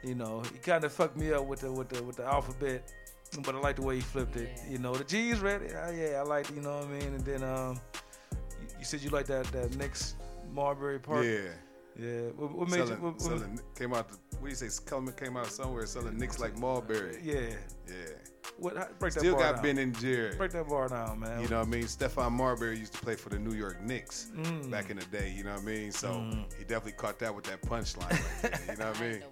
[0.02, 2.92] you know, he kind of fucked me up with the with the with the alphabet,
[3.42, 4.60] but I like the way he flipped it.
[4.68, 5.72] You know, the G's ready.
[5.72, 6.50] Uh, yeah, I like.
[6.54, 7.14] You know what I mean?
[7.14, 7.80] And then um,
[8.60, 10.16] you, you said you like that that next
[10.52, 11.24] Marbury part.
[11.24, 11.40] Yeah.
[11.98, 12.20] Yeah.
[12.36, 12.86] What, what made you?
[12.86, 14.08] selling, What, what, selling, came out.
[14.08, 14.68] The, what do you say?
[14.88, 17.18] Came, came out somewhere selling nicks like Marbury.
[17.22, 17.40] yeah.
[17.88, 17.94] Yeah.
[18.58, 18.76] What?
[18.76, 19.62] how- Break that Still bar got down.
[19.62, 20.34] Ben and Jerry.
[20.36, 21.42] Break that bar down, man.
[21.42, 21.84] You know what I mean?
[21.84, 24.70] Stephon Marbury used to play for the New York Knicks Mm.
[24.70, 25.32] back in the day.
[25.36, 25.92] You know what I mean?
[25.92, 26.44] So Mm.
[26.56, 28.10] he definitely caught that with that punchline.
[28.10, 29.22] Right there, you know what I mean?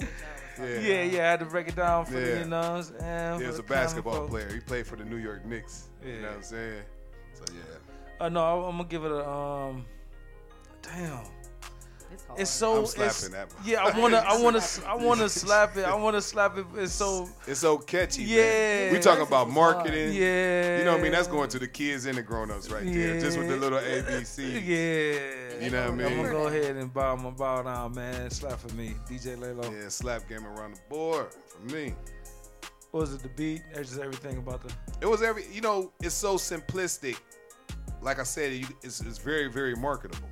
[0.59, 0.81] Yeah.
[0.81, 1.18] Yeah, yeah.
[1.20, 2.61] I had to break it down for the, you know.
[2.61, 4.40] what I'm saying, He for was the a basketball common folk.
[4.40, 4.52] player.
[4.52, 5.88] He played for the New York Knicks.
[6.04, 6.83] You know what I'm saying?
[7.35, 8.24] So yeah.
[8.26, 9.85] Uh, no, I'm gonna give it a um.
[10.83, 11.21] Damn.
[12.11, 12.25] It's.
[12.38, 13.85] It's so I'm it's, that yeah.
[13.85, 15.85] I wanna I wanna I wanna slap it.
[15.85, 16.64] I wanna slap it.
[16.77, 18.23] It's so It's so catchy.
[18.23, 18.37] Yeah.
[18.43, 18.93] Man.
[18.95, 19.77] We talking about Versus was hard.
[19.85, 20.14] marketing.
[20.14, 20.79] yeah.
[20.79, 21.12] You know what I mean?
[21.12, 23.21] That's going to the kids and the grown-ups right there.
[23.21, 24.64] Just with the little ABC.
[24.69, 25.64] Yeah.
[25.64, 26.07] You know what I mean.
[26.07, 28.31] I'm gonna go ahead and bow my bow down, man.
[28.31, 29.71] Slap for me, DJ Lalo.
[29.71, 31.95] Yeah, slap game around the board for me.
[32.93, 33.62] What was it the beat?
[33.75, 34.73] That's just everything about the.
[35.01, 37.19] It was every, you know, it's so simplistic.
[38.01, 40.29] Like I said, it's, it's very, very marketable.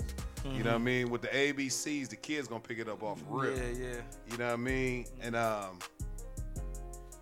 [0.55, 1.11] You know what I mean?
[1.11, 3.57] With the ABCs, the kids gonna pick it up off real.
[3.57, 3.87] Yeah, yeah.
[4.31, 5.07] You know what I mean?
[5.21, 5.79] And um,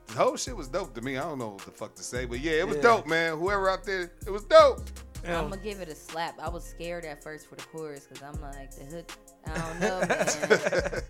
[0.07, 1.17] the whole shit was dope to me.
[1.17, 2.83] I don't know what the fuck to say, but yeah, it was Yeah.
[2.83, 3.39] dope, man.
[3.39, 4.81] Whoever out there, it was dope.
[5.25, 5.39] Yeah.
[5.41, 6.39] I'm gonna give it a slap.
[6.39, 9.11] I was scared at first for the chorus because I'm like the hook.
[9.47, 11.01] I don't know, man.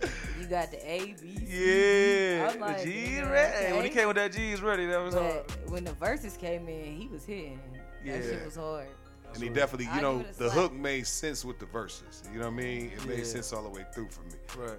[0.41, 2.37] you got the A, B, C.
[2.39, 3.67] Yeah, I'm like, the G's yeah, ready.
[3.67, 5.43] Hey, When he came with that G's ready, that was hard.
[5.69, 7.61] When the verses came in, he was hitting.
[8.05, 8.87] That shit was hard.
[9.35, 10.59] And he definitely, I you know, give it a the slap.
[10.59, 12.23] hook made sense with the verses.
[12.33, 12.93] You know what I mean?
[12.97, 13.25] It made Yeah.
[13.25, 14.35] sense all the way through for me.
[14.57, 14.79] Right.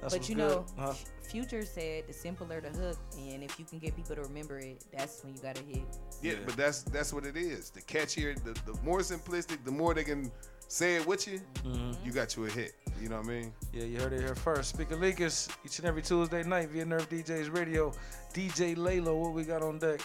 [0.00, 0.48] That's but you good.
[0.48, 0.92] know, Huh?
[1.22, 4.84] Future said the simpler the hook, and if you can get people to remember it,
[4.92, 5.82] that's when you got to hit.
[6.22, 6.38] Yeah, Yeah.
[6.44, 7.70] but that's that's what it is.
[7.70, 10.30] The catchier, the, the more simplistic, the more they can
[10.68, 11.92] say it with you, Mm-hmm.
[12.04, 12.74] you got you a hit.
[13.00, 13.52] You know what I mean?
[13.72, 14.70] Yeah, you heard it here first.
[14.74, 17.92] Speaker Leakers, each and every Tuesday night via Nerve DJs Radio.
[18.34, 20.00] DJ Lalo, what we got on deck?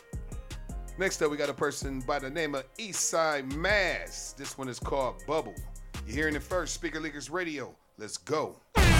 [1.00, 4.36] Next up, we got a person by the name of Eastside Mass.
[4.38, 5.56] This one is called Bubble.
[6.06, 8.58] You're hearing it first, Speaker Leakers Radio, Let's go.
[8.76, 8.92] Speaker,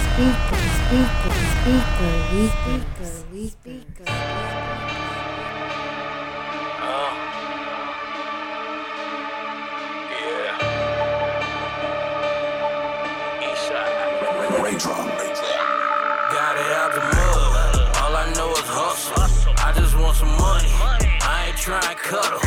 [0.88, 4.04] speaker, speaker, we speaker, we speaker.
[16.32, 17.96] Got it out the mud.
[17.96, 19.52] All I know is hustle.
[19.58, 20.99] I just want some money.
[21.70, 22.40] Trying to cuddle.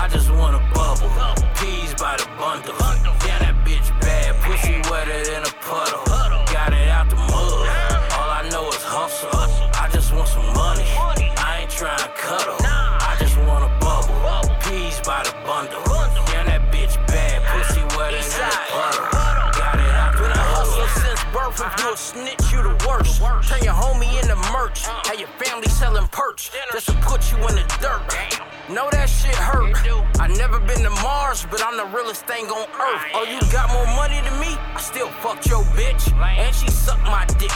[0.00, 1.12] I just want a bubble.
[1.60, 2.72] Peas by the bundle.
[3.20, 4.32] Damn, that bitch bad.
[4.40, 6.00] Pussy wetter than a puddle.
[6.48, 7.68] Got it out the mud.
[8.16, 9.28] All I know is hustle.
[9.76, 10.88] I just want some money.
[10.96, 12.56] I ain't trying to cuddle.
[12.64, 14.16] I just want a bubble.
[14.64, 15.84] Peas by the bundle.
[16.32, 17.44] Damn, that bitch bad.
[17.52, 19.12] Pussy wetter than a puddle.
[19.60, 20.40] Got it out the mud.
[20.56, 21.60] hustle since birth.
[21.60, 23.20] If you a snitch, you the worst.
[23.44, 24.88] Turn your homie into merch.
[24.88, 26.48] Have your family selling perch.
[26.72, 28.29] Just to put you in the dirt.
[28.70, 29.74] Know that shit hurt.
[30.20, 33.02] I never been to Mars, but I'm the realest thing on earth.
[33.14, 34.54] Oh, you got more money than me?
[34.54, 36.14] I still fucked your bitch.
[36.14, 37.50] And she sucked my dick.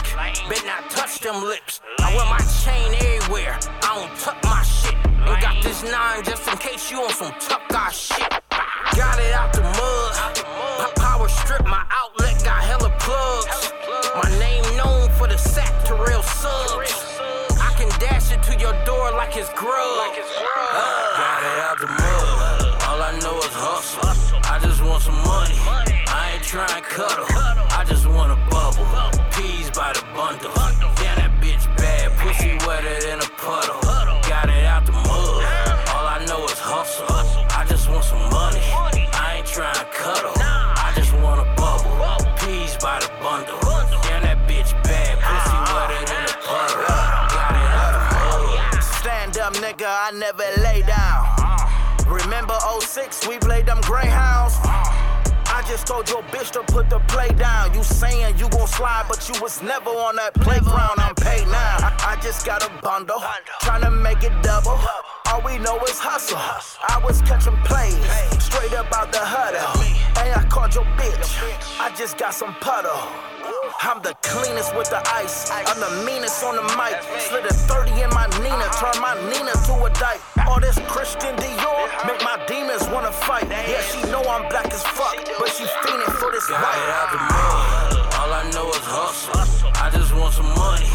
[0.49, 1.79] Bet not touch them lips.
[1.99, 3.57] I wear my chain everywhere.
[3.87, 4.93] I don't tuck my shit.
[5.05, 8.27] And got this nine just in case you on some tuck our shit.
[8.99, 10.35] Got it out the mud.
[10.35, 13.71] P- Power strip, my outlet got hella plugs.
[14.19, 16.91] My name known for the sack to real subs.
[17.55, 20.11] I can dash it to your door like it's grub.
[20.11, 21.04] Got it
[25.05, 25.53] some money.
[26.09, 27.25] I ain't trying to cuddle.
[27.29, 28.85] I just want a bubble.
[29.37, 30.51] Peas by the bundle.
[30.97, 32.09] Damn, that bitch bad.
[32.17, 33.77] Pussy wetter than a puddle.
[34.25, 35.45] Got it out the mud.
[35.93, 37.05] All I know is hustle.
[37.53, 38.65] I just want some money.
[39.13, 40.33] I ain't trying to cuddle.
[40.41, 41.93] I just want a bubble.
[42.41, 43.61] Peas by the bundle.
[44.09, 45.21] Damn, that bitch bad.
[45.21, 46.81] Pussy wetter than a puddle.
[47.29, 48.81] Got it out the mud.
[48.81, 49.85] Stand up, nigga.
[49.85, 51.29] I never lay down.
[52.09, 54.57] Remember 06, we played them Greyhounds.
[55.65, 57.73] I just told your bitch to put the play down.
[57.73, 60.93] You saying you gon' slide, but you was never on that playground.
[60.97, 61.81] I'm paid now.
[61.81, 63.17] I, I just got a bundle,
[63.65, 64.77] tryna make it double.
[65.25, 66.37] All we know is hustle.
[66.37, 67.97] I was catching plays,
[68.37, 69.81] straight up out the huddle.
[70.21, 71.33] Hey, I called your bitch.
[71.81, 72.93] I just got some puddle.
[73.81, 75.49] I'm the cleanest with the ice.
[75.49, 77.01] I'm the meanest on the mic.
[77.25, 80.21] Slid a 30 in my Nina, turn my Nina to a dyke.
[80.47, 83.49] All this Christian Dior make my demons wanna fight.
[83.49, 86.61] Yeah, she know I'm black as fuck, but she fiending for this white.
[88.19, 89.71] All I know is hustle.
[89.75, 90.87] I just want some money.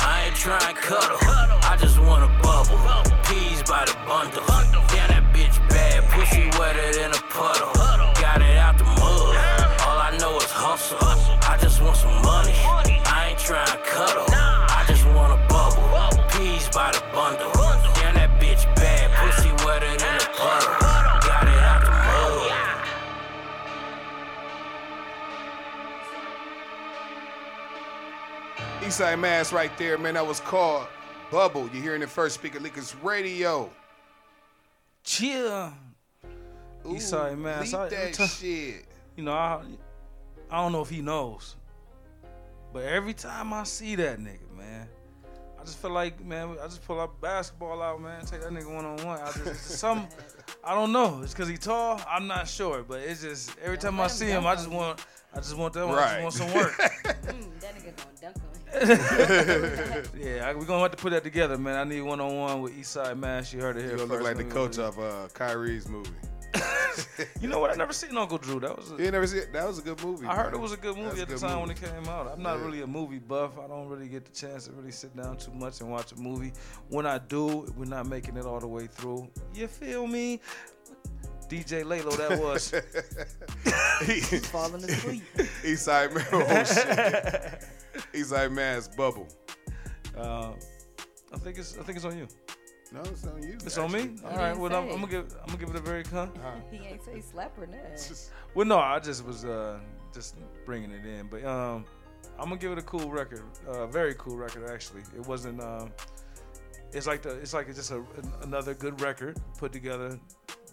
[0.00, 1.18] I ain't trying to cuddle.
[1.22, 2.78] I just want a bubble.
[3.26, 4.44] Peas by the bundle.
[4.90, 6.04] Damn, that bitch bad.
[6.10, 7.72] Pussy wetter than a puddle.
[8.20, 9.36] Got it out the mud.
[9.86, 10.98] All I know is hustle.
[11.00, 12.25] I just want some money.
[28.96, 30.14] Eastside Mass right there, man.
[30.14, 30.86] That was called
[31.30, 31.68] Bubble.
[31.70, 32.34] You're hearing it first.
[32.36, 33.68] Speaker Leakers Radio.
[35.04, 35.70] Chill.
[36.82, 37.60] Eastside man.
[37.60, 38.86] leave So I- that t- shit.
[39.14, 39.60] You know, I,
[40.50, 41.56] I don't know if he knows,
[42.72, 44.88] but every time I see that nigga, man,
[45.60, 48.74] I just feel like, man, I just pull up basketball out, man, take that nigga
[48.74, 49.20] one on one.
[49.20, 50.06] I just, just some,
[50.64, 51.20] I don't know.
[51.22, 52.00] It's because he tall.
[52.08, 55.04] I'm not sure, but it's just every time I see him, I just want,
[55.36, 55.84] I just want that.
[55.84, 56.22] I Right.
[56.22, 56.72] just want some work.
[56.72, 60.24] Mm, that nigga gonna dunk on you.
[60.24, 61.76] yeah, I, we're gonna have to put that together, man.
[61.76, 63.52] I need one on one with Eastside Mass.
[63.52, 64.10] You heard it here You first.
[64.10, 66.10] look like the Let me- coach of uh, Kyrie's movie.
[67.42, 67.70] You know what?
[67.70, 68.58] I never seen Uncle Drew.
[68.60, 68.90] That was.
[68.90, 69.52] A, You never see it?
[69.52, 70.26] That was a good movie.
[70.26, 71.60] I heard it was a good movie That's a at the good time movie.
[71.60, 72.26] when it came out.
[72.32, 72.64] I'm not Yeah.
[72.64, 73.58] really a movie buff.
[73.62, 76.16] I don't really get the chance to really sit down too much and watch a
[76.16, 76.52] movie.
[76.88, 79.28] When I do, we're not making it all the way through.
[79.54, 80.40] You feel me?
[81.48, 82.70] DJ Lalo, that was.
[84.06, 85.22] He's Falling asleep.
[85.62, 86.26] Eastside Man.
[86.32, 88.12] Oh shit.
[88.12, 89.28] Eastside Man's Bubble.
[90.16, 90.52] uh,
[91.32, 91.78] I think it's.
[91.78, 92.26] I think it's on you.
[92.92, 93.54] No, it's on you.
[93.54, 94.00] It's on me.
[94.00, 94.24] actually.
[94.24, 94.48] All right.
[94.48, 94.84] didn't Well, I'm.
[94.90, 95.34] I'm gonna give.
[95.40, 96.30] I'm gonna give it a very con.
[96.70, 98.16] he ain't say slap or nothing.
[98.54, 99.78] Well, no, I just was uh,
[100.14, 101.84] just bringing it in, but um,
[102.38, 105.02] I'm gonna give it a cool record, uh, very cool record actually.
[105.16, 105.60] It wasn't.
[105.60, 105.92] Um,
[106.92, 107.30] it's like the.
[107.38, 110.18] It's like it's just a, an- another good record put together.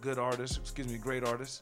[0.03, 1.61] Good artists, excuse me, great artists,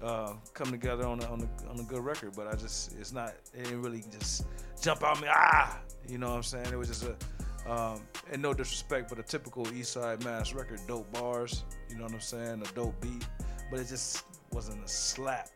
[0.00, 2.32] uh, come together on a, on a on a good record.
[2.34, 3.34] But I just, it's not.
[3.52, 4.46] It didn't really just
[4.80, 5.28] jump out me.
[5.30, 5.78] Ah,
[6.08, 6.68] you know what I'm saying?
[6.72, 7.70] It was just a.
[7.70, 8.00] Um,
[8.32, 12.14] and no disrespect, but a typical East Side Mass record, dope bars, you know what
[12.14, 13.26] I'm saying, a dope beat,
[13.70, 15.50] but it just wasn't a slap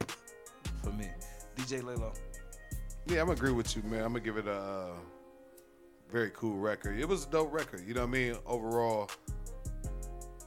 [0.85, 1.09] for me.
[1.57, 2.13] DJ Lalo.
[3.07, 4.05] Yeah, I'm agree with you, man.
[4.05, 4.91] I'm gonna give it a
[6.13, 7.01] very cool record.
[7.01, 8.37] It was a dope record, you know what I mean?
[8.45, 9.11] Overall,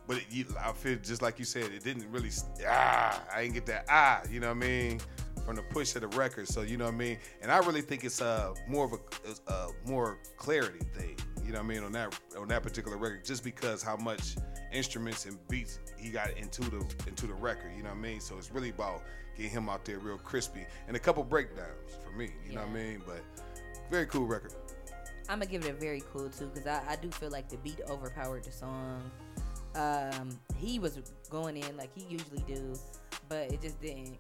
[0.10, 2.32] but it, you, I feel just like you said, it didn't really
[2.68, 3.24] ah.
[3.34, 5.00] I didn't get that ah, you know what I mean?
[5.46, 6.48] from the push of the record.
[6.48, 7.18] So you know what I mean.
[7.42, 11.16] And I really think it's uh more of a, a more clarity thing.
[11.44, 14.36] You know what I mean on that on that particular record, just because how much
[14.72, 17.72] instruments and beats he got into the into the record.
[17.76, 18.20] You know what I mean.
[18.20, 19.02] So it's really about
[19.36, 22.32] getting him out there real crispy and a couple breakdowns for me.
[22.48, 23.02] You know what I mean.
[23.06, 23.24] But
[23.90, 24.54] very cool record.
[25.30, 27.58] I'm gonna give it a very cool too, because I, I do feel like the
[27.58, 29.12] beat overpowered the song.
[29.76, 32.74] Um, he was going in like he usually do,
[33.28, 34.18] but it just didn't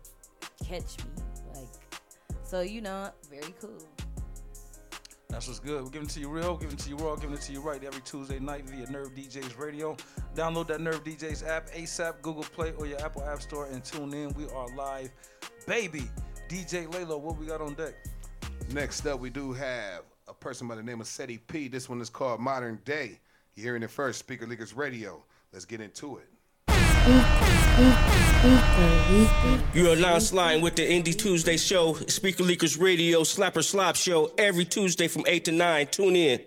[0.63, 1.23] catch me.
[1.55, 1.67] Like,
[2.43, 3.77] so you know, very cool.
[5.29, 5.83] That's what's good.
[5.83, 7.61] We're giving it to you real, giving it to you raw, giving it to you
[7.61, 9.95] right every Tuesday night via Nerve DJs Radio.
[10.33, 14.11] Download that Nerve DJs app ASAP, Google Play, or your Apple App Store and tune
[14.13, 14.33] in.
[14.33, 15.11] We are live.
[15.67, 16.09] Baby,
[16.49, 17.93] DJ Laylo, what we got on deck?
[18.71, 21.67] Next up, we do have a person by the name of Seti P.
[21.67, 23.19] This one is called Modern Day.
[23.55, 25.23] You're hearing it first, Speaker Leakers Radio.
[25.51, 26.27] Let's get into it.
[29.73, 34.31] You are now sliding with the Indie Tuesday show, Speaker Leakers Radio, Slapper Slop Show,
[34.37, 35.87] every Tuesday from 8 to 9.
[35.87, 36.39] Tune in.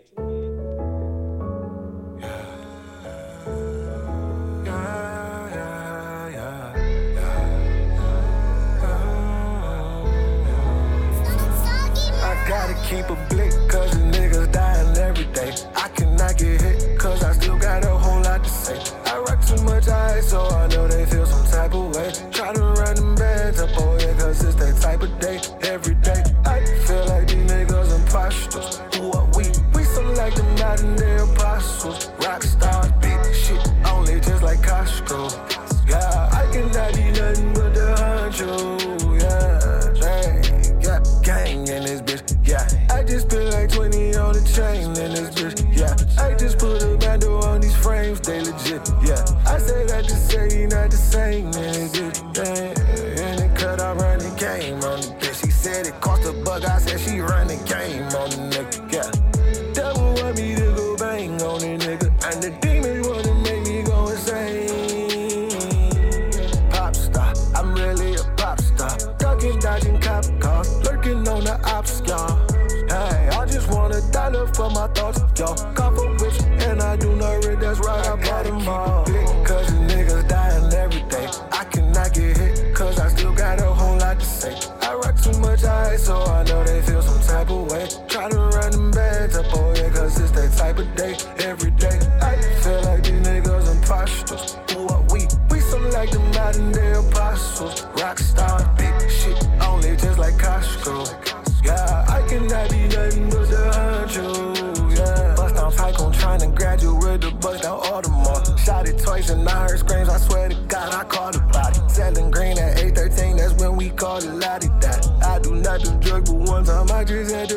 [106.62, 108.57] Graduate the bust down Audemars.
[108.57, 110.09] Shot it twice and I heard screams.
[110.09, 111.81] I swear to God, I called the body.
[111.88, 115.03] Selling green at 813, that's when we called it Lottie Dot.
[115.25, 117.48] I do not do drugs, but one time I just had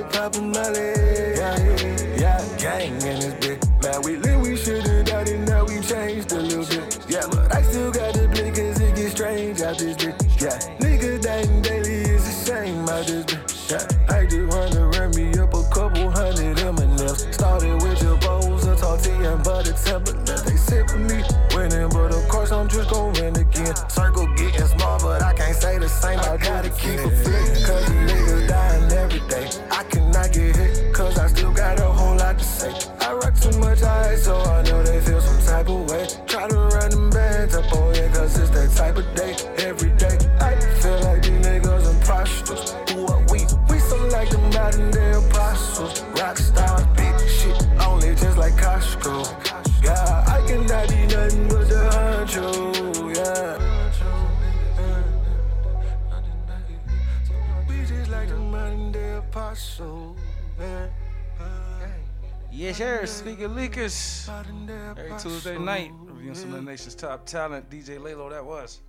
[63.66, 64.98] Speaker Leakers.
[64.98, 67.68] Every Tuesday night, reviewing some of the nation's top talent.
[67.70, 68.82] DJ Laylo, that was.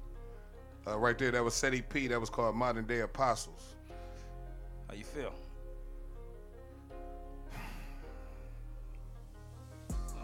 [0.87, 2.07] Uh, right there, that was Seti P.
[2.09, 3.75] That was called Modern Day Apostles.
[4.89, 5.33] How you feel?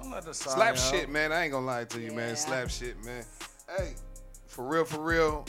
[0.00, 0.78] Don't let the sign Slap out.
[0.78, 1.32] shit, man.
[1.32, 2.36] I ain't gonna lie to you, man.
[2.36, 3.24] Slap shit, man.
[3.74, 3.94] Hey,
[4.46, 5.46] for real, for real.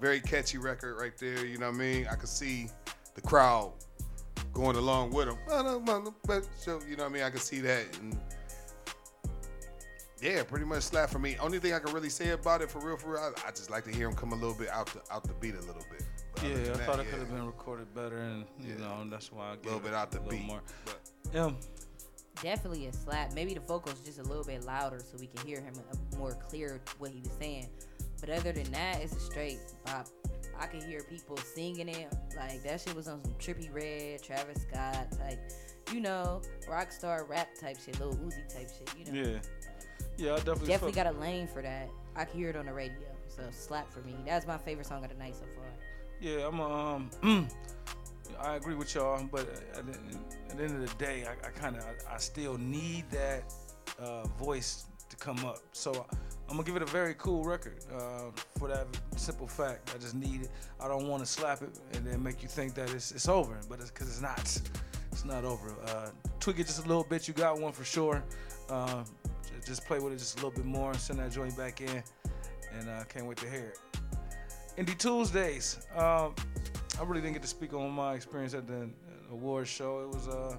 [0.00, 1.44] Very catchy record right there.
[1.44, 2.06] You know what I mean?
[2.06, 2.70] I could see
[3.14, 3.72] the crowd
[4.52, 5.38] going along with him.
[6.26, 7.22] But so, you know what I mean?
[7.22, 7.84] I can see that.
[8.00, 8.18] And
[10.20, 11.36] yeah, pretty much slap for me.
[11.40, 13.70] Only thing I can really say about it, for real, for real, I, I just
[13.70, 15.84] like to hear him come a little bit out the out the beat a little
[15.90, 16.02] bit.
[16.34, 17.10] But Yeah, I that, thought it yeah.
[17.10, 19.94] could have been recorded better, and you know that's why I gave Little it bit
[19.94, 20.60] out the beat, more.
[20.84, 20.98] but-
[21.32, 21.50] Yeah,
[22.42, 23.32] Definitely a slap.
[23.34, 25.74] Maybe the vocals just a little bit louder so we can hear him
[26.16, 27.68] more clear what he was saying.
[28.20, 30.06] But other than that, it's a straight bop.
[30.58, 32.12] I could hear people singing it.
[32.36, 35.38] Like that shit was on some Trippie Redd, Travis Scott type,
[35.92, 38.92] you know, rock star rap type shit, little Uzi type shit.
[38.98, 39.38] You know, Yeah.
[40.16, 41.88] Yeah, I definitely definitely got a lane for that.
[42.16, 42.96] I can hear it on the radio.
[43.28, 44.16] So slap for me.
[44.26, 45.66] That's my favorite song of the night so far.
[46.20, 47.48] Yeah, I'm um.
[48.40, 49.98] I agree with y'all, but at the,
[50.50, 53.52] at the end of the day, I, I kind of I, I still need that
[53.98, 55.60] uh, voice to come up.
[55.72, 56.06] So
[56.48, 58.86] I'm gonna give it a very cool record uh, for that
[59.16, 59.92] simple fact.
[59.94, 60.50] I just need it.
[60.80, 63.58] I don't want to slap it and then make you think that it's it's over,
[63.68, 64.60] but it's because it's not.
[65.12, 65.74] It's not over.
[65.86, 67.28] Uh, tweak it just a little bit.
[67.28, 68.22] You got one for sure.
[68.70, 69.04] Uh,
[69.66, 72.02] just play with it just a little bit more and send that joint back in.
[72.78, 73.78] And I uh, can't wait to hear it.
[74.78, 75.86] Indie Tuesdays.
[75.96, 76.34] Um,
[76.98, 78.88] I really didn't get to speak on my experience at the
[79.30, 80.00] awards show.
[80.00, 80.56] It was uh,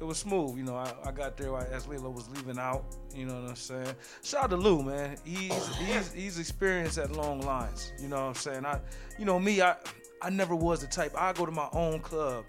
[0.00, 0.56] it was smooth.
[0.56, 2.84] You know, I, I got there right as Lilo was leaving out.
[3.14, 3.94] You know what I'm saying?
[4.22, 5.16] Shout out to Lou, man.
[5.24, 7.92] He's oh, he's he's experienced at long lines.
[8.00, 8.66] You know what I'm saying?
[8.66, 8.80] I,
[9.18, 9.76] you know me, I
[10.22, 11.12] I never was the type.
[11.16, 12.44] I go to my own club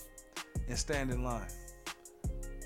[0.67, 1.47] and stand in line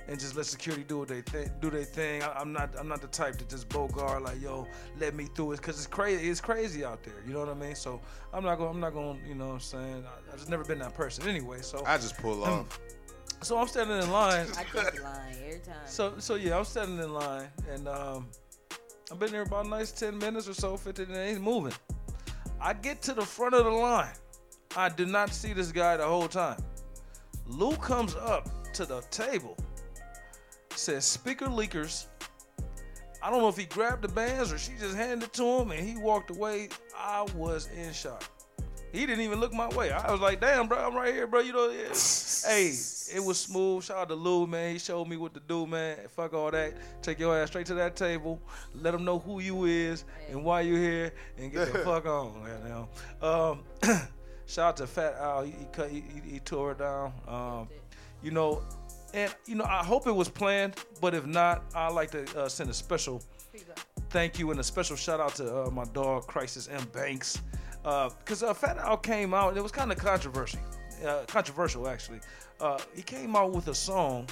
[0.08, 2.22] and just let security do what they th- do their thing.
[2.24, 4.68] I, I'm not I'm not the type to just bogart like yo
[5.00, 7.24] let me through it because it's crazy it's crazy out there.
[7.26, 7.76] You know what I mean?
[7.76, 8.02] So
[8.34, 10.64] I'm not going I'm not going you know what I'm saying I, I just never
[10.64, 11.62] been that person anyway.
[11.62, 12.80] So I just pull off.
[13.44, 14.48] So I'm standing in line.
[14.58, 15.76] I keep the line every time.
[15.86, 18.28] So so yeah, I'm standing in line and um,
[19.12, 21.74] I've been there about a nice ten minutes or so, fifteen, and ain't moving.
[22.60, 24.14] I get to the front of the line.
[24.78, 26.62] I did not see this guy the whole time.
[27.48, 29.58] Lou comes up to the table,
[30.76, 32.06] says speaker leakers.
[33.24, 35.72] I don't know if he grabbed the bands or she just handed it to him
[35.72, 36.70] and he walked away.
[36.98, 38.24] I was in shock.
[38.92, 39.92] He didn't even look my way.
[39.92, 41.40] I was like, damn, bro, I'm right here, bro.
[41.40, 41.94] You know, yeah.
[42.46, 42.68] hey,
[43.14, 43.84] it was smooth.
[43.84, 44.74] Shout out to Lou, man.
[44.74, 45.98] He showed me what to do, man.
[46.16, 46.74] Fuck all that.
[47.02, 48.42] Take your ass straight to that table.
[48.74, 52.34] Let them know who you is and why you here, and get the fuck on.
[52.44, 52.90] You know?
[53.22, 53.64] um,
[54.46, 55.44] shout out to Fat Al.
[55.44, 55.90] He, he cut.
[55.90, 57.14] He, he, he tore it down.
[57.28, 57.68] Um,
[58.22, 58.62] you know,
[59.14, 62.40] and you know, I hope it was planned, but if not, I would like to
[62.40, 63.22] uh, send a special
[64.10, 67.42] thank you and a special shout out to uh, my dog Crisis M Banks,
[67.84, 69.50] because uh, Fat Al came out.
[69.50, 70.60] and It was kind of controversial,
[71.06, 72.20] uh, controversial actually.
[72.60, 74.28] Uh, he came out with a song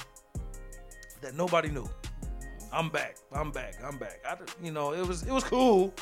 [1.20, 1.88] that nobody knew.
[2.72, 3.16] I'm back.
[3.32, 3.74] I'm back.
[3.84, 4.20] I'm back.
[4.26, 5.92] I, you know, it was it was cool,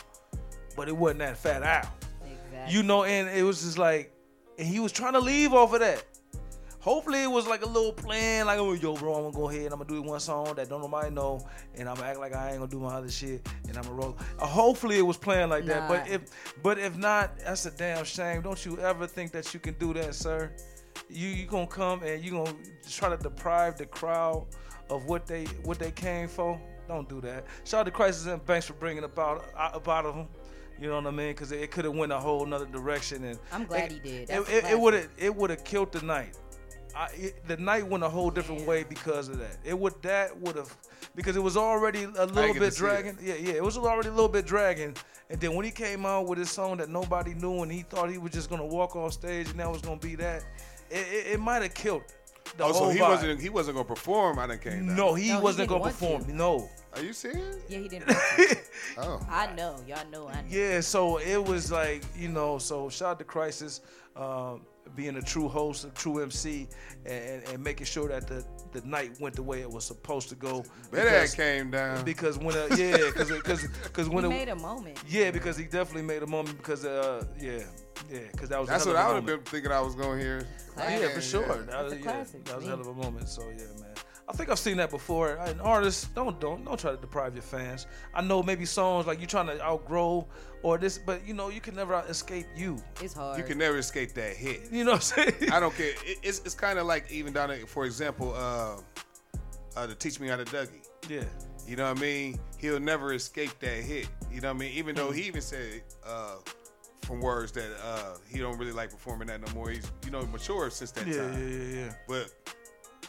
[0.77, 1.91] but it wasn't that Fat Al.
[2.23, 2.75] Exactly.
[2.75, 4.13] You know, and it was just like,
[4.59, 6.05] and he was trying to leave off of that.
[6.81, 9.65] Hopefully, it was like a little plan, like, oh, yo, bro, I'm gonna go ahead
[9.65, 12.35] and I'm gonna do one song that don't nobody know, and I'm gonna act like
[12.35, 14.17] I ain't gonna do my other shit, and I'm gonna roll.
[14.39, 15.89] Uh, hopefully, it was planned like that.
[15.89, 18.43] But if, but if not, that's a damn shame.
[18.43, 20.53] Don't you ever think that you can do that, sir?
[21.11, 22.55] You you gonna come and you gonna
[22.89, 24.47] try to deprive the crowd
[24.91, 26.61] of what they what they came for?
[26.87, 27.45] Don't do that.
[27.65, 30.29] Shout out to Crisis and Banks for bringing about about of them.
[30.81, 31.31] You know what I mean?
[31.31, 34.23] Because it, could have went a whole nother direction, and I'm glad it, he did.
[34.23, 36.37] It, That's it, it would have it would have killed the night.
[36.97, 39.59] I, it, the night went a whole different way because of that.
[39.65, 40.75] It would that would have
[41.15, 43.19] because it was already a little bit dragging.
[43.23, 44.95] Yeah, yeah, it was already a little bit dragging.
[45.31, 48.11] And then when he came out with his song that nobody knew, and he thought
[48.11, 50.45] he was just gonna walk off stage and that was gonna be that,
[50.91, 52.03] it, it, it might have killed
[52.57, 53.09] the oh, whole so he vibe.
[53.09, 54.39] wasn't he wasn't gonna perform.
[54.39, 54.97] I didn't came down.
[54.97, 56.25] No, he No, wasn't didn't gonna perform.
[56.25, 56.33] to.
[56.35, 56.71] No.
[56.95, 57.57] Are you serious?
[57.69, 58.17] Yeah, he didn't.
[58.97, 59.21] Oh.
[59.31, 59.77] I know.
[59.87, 60.29] Y'all know.
[60.29, 60.49] I know.
[60.49, 63.81] Yeah, so it was like, you know, so shout out to Crisis,
[64.17, 64.63] um,
[64.97, 66.69] being a true host, a true MC,
[67.07, 70.35] and, and making sure that the, the night went the way it was supposed to
[70.35, 70.65] go.
[70.91, 72.05] Bet that came down.
[72.05, 74.99] Because when, uh, yeah, because because because when he it, made a moment.
[75.07, 77.61] yeah, because he definitely made a moment because uh, yeah,
[78.11, 79.71] yeah, because that was a That's hell what of a I would have been thinking
[79.71, 80.47] I was gonna hear.
[80.77, 81.63] Yeah, for sure.
[81.65, 83.29] That was, a yeah, classic that was a hell of a moment.
[83.29, 83.95] So yeah, man.
[84.29, 85.37] I think I've seen that before.
[85.37, 87.87] An artist don't don't don't try to deprive your fans.
[88.15, 90.27] I know maybe songs like you're trying to outgrow
[90.63, 92.77] or this, but you know you can never escape you.
[93.01, 93.39] It's hard.
[93.39, 94.71] You can never escape that hit.
[94.71, 95.51] You know what I'm saying?
[95.53, 95.93] I don't care.
[96.05, 98.77] It, it's it's kind of like even down there, for example, uh,
[99.77, 100.69] uh, to teach me how to Dougie.
[101.09, 101.25] Yeah.
[101.67, 102.39] You know what I mean?
[102.59, 104.09] He'll never escape that hit.
[104.33, 104.73] You know what I mean?
[104.73, 106.37] Even though he even said uh,
[107.03, 109.71] from words that uh, he don't really like performing that no more.
[109.71, 111.33] He's you know mature since that Yeah, time.
[111.51, 111.93] yeah, yeah, yeah.
[112.07, 112.31] But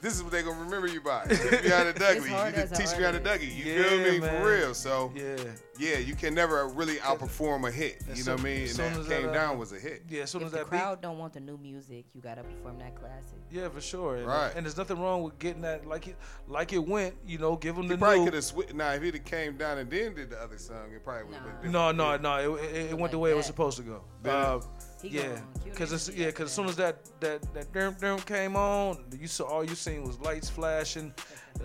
[0.01, 1.25] this is what they're gonna remember you by.
[1.29, 2.27] Teach me how to Dougie.
[2.29, 3.23] hard You can teach me how to artist.
[3.43, 3.55] Dougie.
[3.55, 4.19] You Yeah, feel me?
[4.19, 4.41] man.
[4.41, 4.73] For real.
[4.73, 5.35] So Yeah.
[5.77, 8.01] yeah, you can never really outperform a hit.
[8.13, 8.63] You know what I mean?
[8.63, 10.03] as And soon that as came that, uh, down was a hit.
[10.09, 12.43] Yeah, as soon If as the that crowd don't want the new music, you gotta
[12.43, 13.39] perform that classic.
[13.51, 14.17] Yeah, for sure.
[14.17, 14.51] And, Right.
[14.55, 16.15] and there's nothing wrong with getting that like it
[16.47, 17.15] like it went.
[17.25, 18.25] You know, give them He the probably new.
[18.25, 18.73] could have switched.
[18.73, 21.35] Now, if he'd have came down and then did the other song, it probably would
[21.35, 21.73] have been different.
[21.73, 22.55] No, no, no.
[22.55, 24.03] It, it, it went the way it was supposed to go.
[24.23, 24.31] Yeah.
[24.31, 24.61] Uh,
[25.01, 28.55] He yeah, because it's yeah, because as soon as that that that derm derm came
[28.55, 31.13] on, you saw all you seen was lights flashing.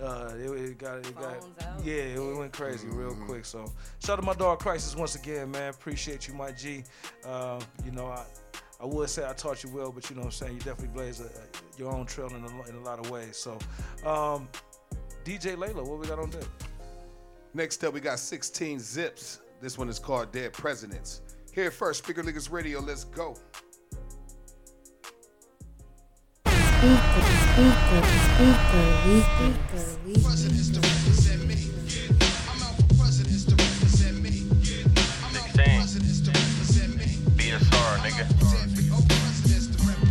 [0.01, 1.45] Uh, it, it got it got out.
[1.83, 3.25] yeah, it went crazy real Mm-hmm.
[3.27, 3.45] quick.
[3.45, 3.65] So
[4.03, 5.69] shout out to my dog Crisis once again, man.
[5.69, 6.83] Appreciate you, my G.
[7.25, 8.23] Uh, you know I.
[8.77, 10.53] I would say I taught you well, but you know what I'm saying.
[10.55, 13.37] You definitely blaze a, a, your own trail in a, in a lot of ways.
[13.37, 13.53] So,
[14.05, 14.49] um,
[15.23, 16.43] DJ Laylo, what we got on deck?
[17.53, 19.39] Next up, we got 16 Zips.
[19.61, 21.21] This one is called Dead Presidents.
[21.55, 22.81] Here first, Speaker Leakers Radio.
[22.81, 23.37] Let's go.
[26.45, 28.03] Speaker, speaker,
[28.35, 30.15] speaker, we speaker, we
[37.37, 38.25] BSR, nigga.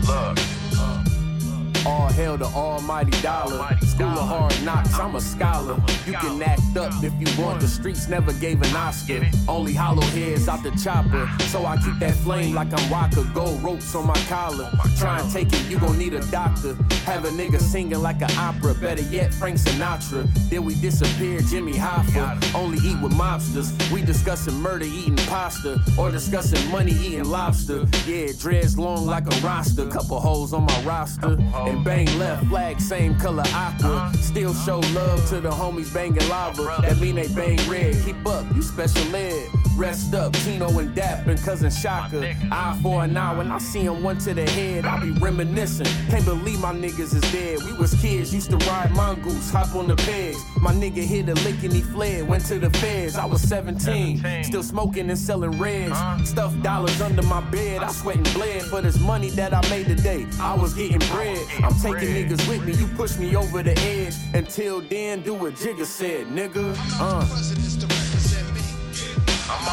[0.09, 1.87] Look.
[1.87, 3.77] All hail the almighty dollar.
[3.95, 5.77] School of hard knocks, I'm a scholar.
[6.05, 7.61] You can act up if you want.
[7.61, 9.25] The streets never gave an Oscar.
[9.47, 11.31] Only hollow heads out the chopper.
[11.45, 13.23] So I keep that flame like I'm Walker.
[13.33, 14.69] Gold ropes on my collar.
[14.99, 16.75] Try and take it, you gon' need a doctor.
[17.07, 18.75] Have a nigga singing like an opera.
[18.75, 20.29] Better yet, Frank Sinatra.
[20.51, 22.53] Then we disappear, Jimmy Hoffa.
[22.53, 23.71] Only eat with mobsters.
[23.93, 25.79] We discussing murder, eating pasta.
[25.97, 27.87] Or discussing money, eating lobster.
[28.07, 29.87] Yeah, dreads long like a roster.
[29.87, 31.39] Couple holes on my roster.
[31.55, 33.84] And bang left, flag same color aqua.
[34.21, 36.77] Still show love to the homies banging lava.
[36.83, 37.95] That mean they bang red.
[38.05, 39.64] Keep up, you special ed.
[39.77, 42.37] Rest up, Tino and Dap and cousin Shaka.
[42.53, 45.87] Eye for an eye when I see him one to the head, I be reminiscing.
[46.09, 47.59] Can't believe my niggas is dead.
[47.65, 50.39] We was kids, used to ride mongoose, hop on the pegs.
[50.61, 53.17] My nigga hit a lick and he fled, went to the feds.
[53.17, 55.99] I was 17, still smoking and selling reds.
[56.29, 59.87] Stuffed dollars under my bed, I sweat and bled for this money that I made
[59.87, 60.25] today.
[60.39, 61.45] I was getting bread.
[61.65, 64.15] I'm taking niggas with me, you push me over the edge.
[64.35, 66.77] Until then, do what Jigga said, nigga.
[67.01, 67.64] Uh.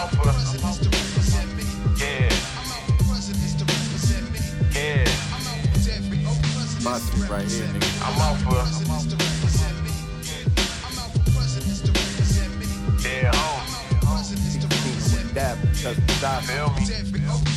[0.02, 0.26] I'm out for
[2.00, 2.34] Yeah.
[4.74, 5.06] Yeah.
[7.30, 8.02] Right here, nigga.
[8.02, 8.56] I'm out for
[13.08, 13.62] Yeah, home.
[17.12, 17.51] Feel me?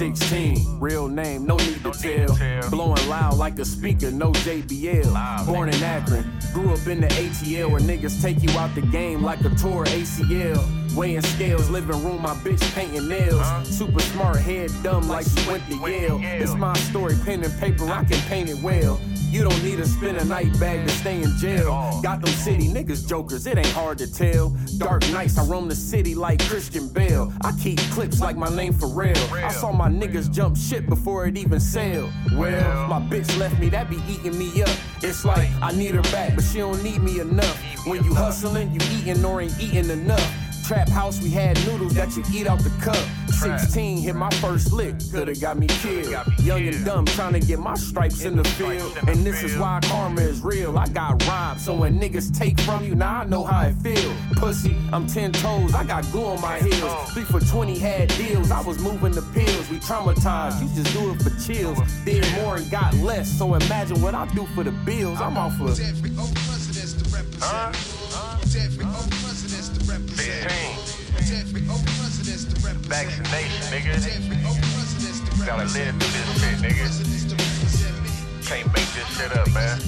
[0.00, 0.16] Look.
[0.16, 2.70] 16, real name, no need to tell.
[2.70, 5.46] Blowing loud like a speaker, no JBL.
[5.46, 6.24] Born in Akron,
[6.54, 9.84] grew up in the ATL where niggas take you out the game like a tour
[9.84, 10.96] ACL.
[10.96, 13.68] Weighing scales, living room, my bitch painting nails.
[13.68, 16.18] Super smart, head dumb like she went to Yale.
[16.22, 18.98] It's my story, pen and paper, I can paint it well.
[19.30, 22.00] You don't need to spend a night bag to stay in jail.
[22.02, 24.50] Got them City, niggas jokers, it ain't hard to tell.
[24.78, 27.32] Dark nights, I roam the city like Christian Bale.
[27.42, 29.16] I keep clips like my name for real.
[29.32, 32.10] I saw my niggas jump shit before it even sailed.
[32.32, 34.76] Well, my bitch left me, that be eating me up.
[35.00, 37.56] It's like I need her back, but she don't need me enough.
[37.86, 40.39] When you hustling, you eating or ain't eating enough.
[40.70, 43.04] Trap house, we had noodles that you eat out the cup.
[43.32, 46.14] 16 hit my first lick, coulda got me killed.
[46.38, 48.96] Young and dumb, trying to get my stripes in the field.
[49.08, 50.78] And this is why karma is real.
[50.78, 54.14] I got robbed, so when niggas take from you, now I know how it feel.
[54.36, 57.10] Pussy, I'm 10 toes, I got glue on my heels.
[57.14, 59.68] Three for 20 had deals, I was moving the pills.
[59.70, 61.80] We traumatized, you just do it for chills.
[62.04, 65.20] Did more and got less, so imagine what I do for the bills.
[65.20, 65.76] I'm off of.
[70.30, 71.76] Huh?
[72.90, 73.94] Vaccination, nigga.
[75.46, 76.86] Gotta live through this shit, nigga.
[78.46, 79.78] Can't make this shit up, man.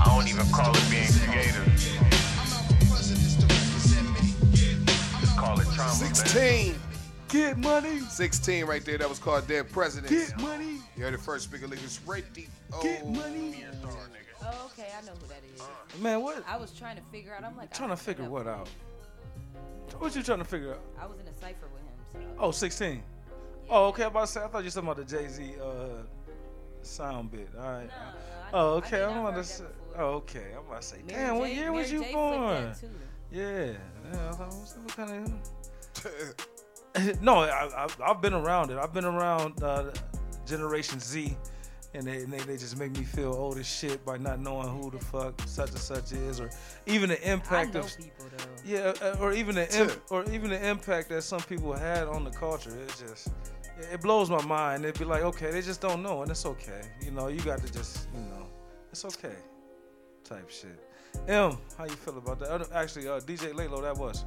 [0.00, 1.66] I don't even call it being creative.
[5.20, 6.74] Just call it trauma, 16.
[7.28, 8.00] Get money.
[8.00, 8.98] 16 right there.
[8.98, 10.10] That was called Dead Presidents.
[10.10, 10.80] Get money.
[10.96, 12.46] You heard it first, Speaker Leakers Radio.
[12.82, 13.64] Get money.
[14.46, 16.00] Oh, okay, I know who that is.
[16.00, 16.44] Man, what?
[16.46, 17.44] I was trying to figure out.
[17.44, 18.68] I'm like, Trying to figure what out?
[19.98, 20.80] What you trying to figure out?
[21.00, 21.82] I was in a cipher with
[22.22, 22.28] him.
[22.36, 22.42] So.
[22.44, 23.02] Oh, 16.
[23.70, 24.02] Oh, okay.
[24.04, 26.02] I'm about to say, I thought you were talking about the Jay Z uh,
[26.82, 27.48] sound bit.
[27.58, 27.90] All right.
[28.52, 29.02] oh, okay.
[29.02, 29.64] I'm about to say.
[29.96, 30.48] Oh, okay.
[30.58, 32.64] I'm about to say, Mary damn, what J- year was you J born?
[32.64, 32.88] that too.
[33.32, 33.66] Yeah.
[34.12, 34.28] yeah.
[34.28, 35.32] I thought, what's- what kind
[36.04, 37.22] of.
[37.22, 38.78] no, I, I, I've been around it.
[38.78, 39.90] I've been around uh,
[40.46, 41.36] Generation Z,
[41.94, 44.68] and they, and they they just make me feel old as shit by not knowing
[44.68, 46.50] who the fuck such and such is, or
[46.86, 48.44] even the impact know of people, though.
[48.64, 52.24] yeah, uh, or even the imp, or even the impact that some people had on
[52.24, 52.70] the culture.
[52.70, 53.32] It just it-
[53.92, 54.84] it blows my mind.
[54.84, 56.82] It'd be like, okay, they just don't know, and it's okay.
[57.04, 58.46] You know, you got to just you know,
[58.92, 59.34] it's okay,
[60.22, 60.78] type shit.
[61.28, 62.50] M, how you feel about that?
[62.50, 64.24] Uh, Actually, uh, DJ Laylo, that was.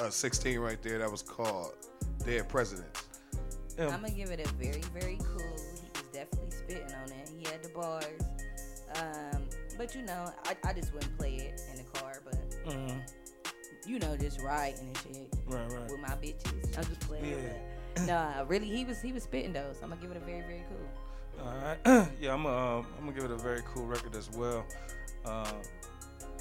[0.00, 0.98] Uh, 16 right there.
[0.98, 1.72] That was called
[2.24, 3.04] Dead Presidents.
[3.78, 3.90] M.
[3.90, 5.56] I'm gonna give it a very, very cool.
[6.70, 7.30] Spitting on it.
[7.36, 8.04] He had the bars.
[8.96, 9.42] Um,
[9.76, 12.34] but you know, I, I just wouldn't play it in the car, but
[12.66, 13.00] Mhm.
[13.86, 15.34] you know, just riding and shit.
[15.46, 15.90] Right, right.
[15.90, 16.76] With my bitches.
[16.78, 17.24] I'm just playing.
[17.96, 18.04] Yeah.
[18.06, 20.42] Nah, really, he was he was spitting though, so I'm gonna give it a very,
[20.42, 21.44] very cool.
[21.46, 22.08] All right.
[22.20, 24.64] yeah, I'm uh, I'm gonna give it a very cool record as well.
[25.24, 25.50] Uh,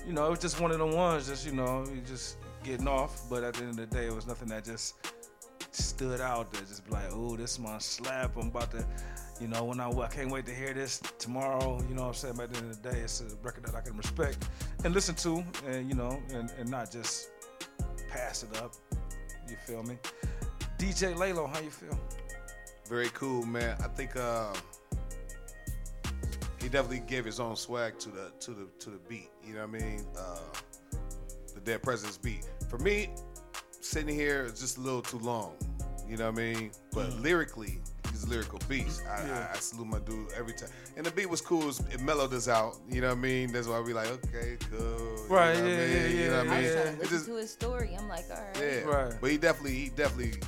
[0.06, 2.88] you know, it was just one of the ones, just you know, you just getting
[2.88, 3.28] off.
[3.30, 4.96] But at the end of the day, it was nothing that just
[5.72, 8.36] stood out that just be like, oh, this is my slap.
[8.38, 8.86] I'm about to,
[9.40, 11.82] you know, when I, I can't wait to hear this tomorrow.
[11.88, 12.36] You know what I'm saying?
[12.36, 14.48] By the end of the day, it's a record that I can respect
[14.84, 17.30] and listen to, and you know, and, and not just
[18.10, 18.74] pass it up.
[19.50, 19.98] You feel me?
[20.78, 21.98] DJ Laylo, how you feel?
[22.88, 23.78] Very cool, man.
[23.84, 24.54] I think uh,
[26.62, 29.30] he definitely gave his own swag to the to the to the beat.
[29.46, 30.06] You know what I mean?
[30.18, 30.40] Uh,
[31.54, 32.50] the Dead President's beat.
[32.70, 33.10] For me,
[33.82, 35.54] sitting here is just a little too long.
[36.08, 36.72] You know what I mean?
[36.92, 37.82] But lyrically,
[38.12, 39.03] he's a lyrical beast.
[39.10, 39.47] I, Yeah.
[39.51, 40.70] I, I salute my dude every time.
[40.97, 41.62] And the beat was cool.
[41.64, 42.78] It, was- it mellowed us out.
[42.89, 43.51] You know what I mean?
[43.51, 44.80] That's why we like, okay, cool.
[44.80, 45.91] You Right, know what I yeah, mean?
[45.91, 46.64] yeah, You know what yeah, I I mean?
[46.64, 47.95] was trying to It listen just- to his story.
[47.99, 48.57] I'm like, all right.
[48.62, 48.80] yeah.
[48.82, 49.14] Right.
[49.22, 50.41] But he definitely, he definitely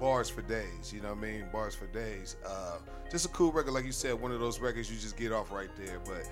[0.00, 0.92] bars for days.
[0.92, 1.44] You know what I mean?
[1.52, 2.36] Bars for days.
[2.46, 2.78] Uh,
[3.10, 5.50] just a cool record, like you said, one of those records you just get off
[5.52, 6.00] right there.
[6.04, 6.28] But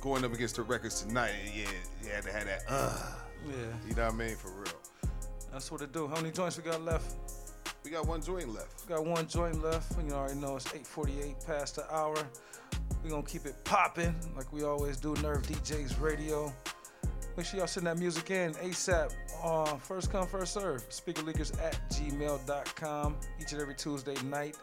[0.00, 1.64] going up against the records tonight, yeah,
[2.02, 2.62] you had to have that.
[2.68, 2.96] Uh,
[3.46, 3.52] Yeah,
[3.88, 4.36] you know what I mean?
[4.36, 4.72] For real.
[5.52, 6.06] that's what it do.
[6.08, 7.14] How many joints we got left?
[7.90, 8.88] Got one joint left.
[8.88, 9.92] Got one joint left.
[10.06, 12.14] You already know it's 8:48 past the hour.
[13.02, 15.14] We gonna keep it popping like we always do.
[15.16, 16.52] Nerve DJs Radio.
[17.36, 19.12] Make sure y'all send that music in ASAP.
[19.42, 20.88] Uh, first come, first serve.
[20.88, 24.56] Speakerleakers at gmail.com each and every Tuesday night.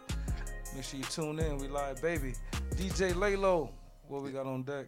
[0.74, 1.58] Make sure you tune in.
[1.58, 2.34] We live, baby.
[2.76, 3.72] DJ Laylo,
[4.08, 4.86] what we got on deck?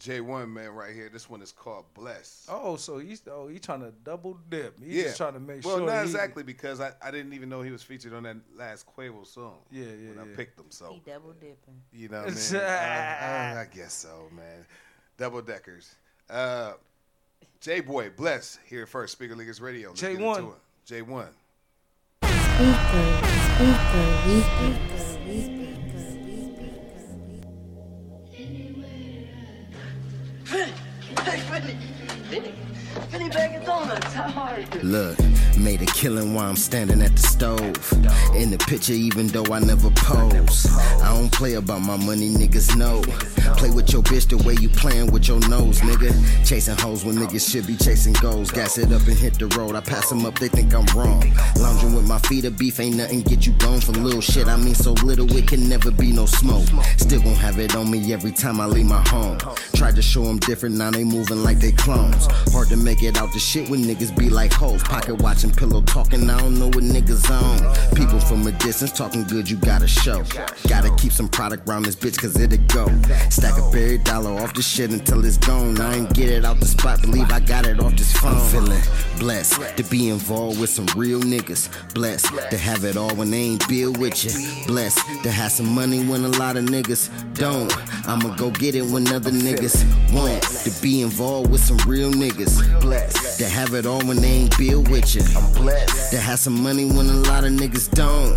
[0.00, 1.10] J1 man, right here.
[1.12, 2.46] This one is called Bless.
[2.48, 4.78] Oh, so he's oh he's trying to double dip.
[4.82, 5.86] He's yeah, just trying to make well, sure.
[5.86, 8.36] Well, not he- exactly because I, I didn't even know he was featured on that
[8.56, 9.58] last Quavo song.
[9.70, 11.82] Yeah, yeah, When I picked him, so He double dipping.
[11.92, 12.62] You know what I mean?
[12.62, 14.64] I, I- I guess so, man.
[15.18, 15.94] Double deckers.
[16.30, 16.72] Uh,
[17.60, 19.12] J Boy, bless here first.
[19.12, 19.92] Speaker Leakers Radio.
[19.92, 20.54] J1.
[20.86, 21.28] J one.
[22.22, 23.20] Speaker,
[23.54, 25.19] speaker, we speaker, we speaker,
[30.52, 30.68] 哎，
[31.16, 31.89] 太帅了。
[33.10, 34.12] Bag of Donuts.
[34.14, 34.56] How?
[34.82, 35.18] Look,
[35.58, 37.60] made a killing while I'm standing at the stove.
[38.36, 40.66] In the picture, even though I never pose.
[41.02, 43.02] I don't play about my money, niggas know.
[43.56, 46.12] Play with your bitch the way you playing with your nose, nigga.
[46.46, 48.52] Chasing hoes when niggas should be chasing goals.
[48.52, 49.74] Gas it up and hit the road.
[49.74, 51.34] I pass them up, they think I'm wrong.
[51.58, 54.46] Lounging with my feet of beef ain't nothing get you gone for little shit.
[54.46, 56.68] I mean, so little it can never be no smoke.
[56.96, 59.38] Still gon' have it on me every time I leave my home.
[59.74, 62.26] Tried to show them different, now they moving like they clones.
[62.52, 64.82] Hard to make it out the shit when niggas be like hoes.
[64.82, 67.94] Pocket watching, pillow talking, I don't know what niggas on.
[67.94, 70.22] People from a distance talking good, you gotta show.
[70.68, 72.86] Gotta keep some product round this bitch, cause it'll go.
[73.30, 75.80] Stack a buried dollar off this shit until it's gone.
[75.80, 78.34] I ain't get it out the spot, believe I got it off this phone.
[78.34, 78.82] I'm feeling
[79.18, 81.68] blessed to be involved with some real niggas.
[81.94, 84.30] Blessed to have it all when they ain't build with you.
[84.66, 87.70] Blessed to have some money when a lot of niggas don't.
[88.08, 90.42] I'ma go get it when other niggas won't.
[90.42, 92.80] To be involved with some real niggas.
[92.90, 95.22] Blessed to have it all when they ain't build with you.
[95.36, 98.36] I'm blessed to have some money when a lot of niggas don't.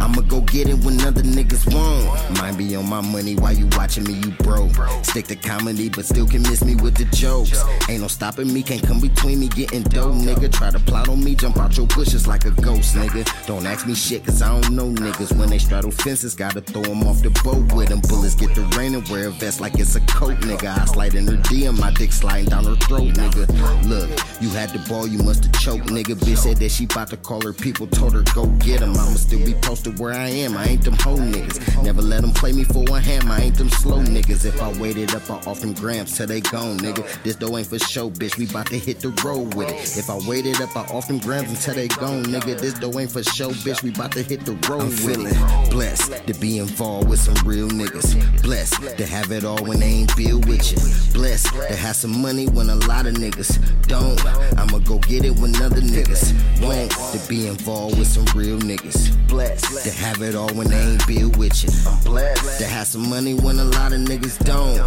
[0.00, 2.38] I'ma go get it when other niggas won't.
[2.38, 4.72] Might be on my money while you watching me, you broke.
[5.04, 7.62] Stick to comedy, but still can miss me with the jokes.
[7.90, 10.50] Ain't no stopping me, can't come between me getting dope, nigga.
[10.50, 13.28] Try to plot on me, jump out your bushes like a ghost, nigga.
[13.46, 15.38] Don't ask me shit, cause I don't know niggas.
[15.38, 18.00] When they straddle fences, gotta throw them off the boat with them.
[18.08, 20.78] Bullets get the rain and wear a vest like it's a coat, nigga.
[20.80, 23.81] I slide in her DM, my dick sliding down her throat, nigga.
[23.84, 24.08] Look,
[24.40, 26.14] you had the ball, you must have choked, nigga.
[26.14, 28.90] Bitch said that she bout to call her people, told her go get him.
[28.90, 31.82] I'ma still be posted where I am, I ain't them hoe niggas.
[31.82, 34.44] Never let them play me for one hand, I ain't them slow niggas.
[34.44, 37.06] If I waited up, I off them grams till they gone, nigga.
[37.22, 39.98] This dough ain't for show, bitch, we bout to hit the road with it.
[39.98, 42.58] If I waited up, I off them grams until they gone, nigga.
[42.58, 45.70] This dough ain't for show, bitch, we bout to hit the road with it.
[45.70, 48.42] Blessed to be involved with some real niggas.
[48.42, 50.78] Blessed to have it all when they ain't build with you.
[51.12, 54.24] Blessed to have some money when a lot of niggas don't.
[54.58, 56.90] I'ma go get it when other niggas won't.
[56.90, 59.10] To be involved with some real niggas.
[59.28, 61.70] Blessed to have it all when they ain't build with you.
[61.90, 64.80] I'm blessed to have some money when a lot of niggas don't.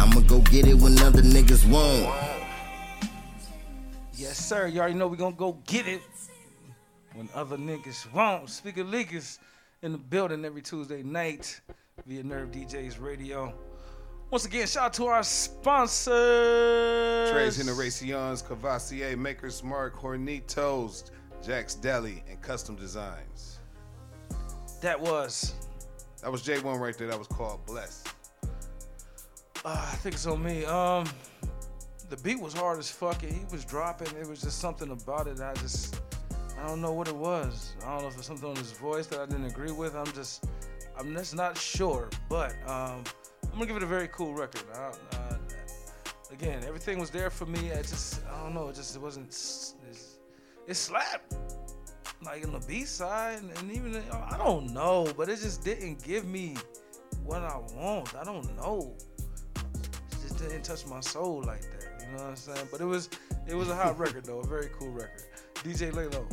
[0.00, 2.12] I'ma go get it when other niggas won't.
[4.16, 4.66] Yes, sir.
[4.68, 6.02] You already know we gonna go get it
[7.14, 8.48] when other niggas won't.
[8.48, 9.38] Speaker leakers
[9.82, 11.60] in the building every Tuesday night
[12.06, 13.54] via Nerve DJs Radio.
[14.34, 16.10] Once again, shout out to our sponsors.
[17.30, 23.60] Tres Generaciones, Courvoisier, Maker's Mark, Hornitos, Jack's Deli, and Custom Designs.
[24.80, 25.54] That was.
[26.20, 27.06] That was J1 right there.
[27.06, 28.02] That was called Bless.
[29.64, 30.64] Uh, I think it's on me.
[30.64, 31.06] Um,
[32.10, 33.22] the beat was hard as fuck.
[33.22, 34.08] and He was dropping.
[34.16, 35.40] It was just something about it.
[35.40, 36.02] I just,
[36.58, 37.76] I don't know what it was.
[37.84, 39.94] I don't know if it's something on his voice that I didn't agree with.
[39.94, 40.46] I'm just,
[40.98, 42.08] I'm just not sure.
[42.28, 43.04] But um,
[43.54, 44.64] I'm gonna give it a very cool record.
[44.74, 44.90] I,
[46.32, 47.70] again, everything was there for me.
[47.70, 48.66] I just, I don't know.
[48.66, 49.28] It just, it wasn't.
[49.28, 49.76] It's,
[50.66, 51.36] it slapped.
[52.24, 56.02] like on the B side, and, and even I don't know, but it just didn't
[56.02, 56.56] give me
[57.22, 58.16] what I want.
[58.16, 58.92] I don't know.
[59.54, 62.00] It just didn't touch my soul like that.
[62.00, 62.68] You know what I'm saying?
[62.72, 63.08] But it was
[63.46, 65.22] it was a hot record though, a very cool record.
[65.62, 66.26] DJ Laylo.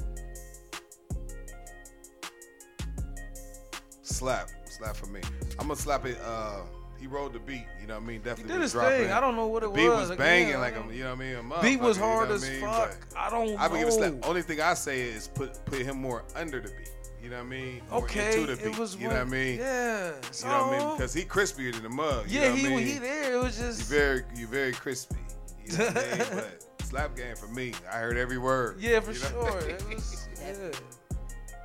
[4.02, 5.22] Slap, slap for me.
[5.60, 6.18] I'm gonna slap it.
[6.26, 6.62] Uh,
[7.02, 7.66] he rode the beat.
[7.82, 8.22] You know what I mean?
[8.22, 9.00] Definitely He did was his dropping.
[9.00, 9.12] thing.
[9.12, 10.10] I don't know what the it beat was.
[10.10, 11.52] was banging Again, like I a, don't- you know what I mean?
[11.52, 12.62] A Beat was motherfucker, you know hard as I mean?
[12.62, 12.98] fuck.
[13.10, 14.14] But I don't I would give it a slap.
[14.14, 14.20] know.
[14.24, 16.90] Only thing I say is put put him more under the beat.
[17.24, 17.82] You know what I mean?
[17.92, 18.80] More Okay, into the it beat.
[18.80, 19.58] was you know what I mean?
[19.60, 20.98] yeah, You know what I mean?
[20.98, 22.30] Because he crispier than the mug.
[22.30, 22.88] You Yeah, know he what I mean?
[22.88, 23.34] he there.
[23.34, 25.18] It was just You just very you very crispy.
[25.66, 26.28] You know what I mean?
[26.78, 27.74] But slap game for me.
[27.92, 28.78] I heard every word.
[28.80, 29.30] yeah for You know?
[29.50, 29.60] sure.
[29.70, 30.72] It was, yeah.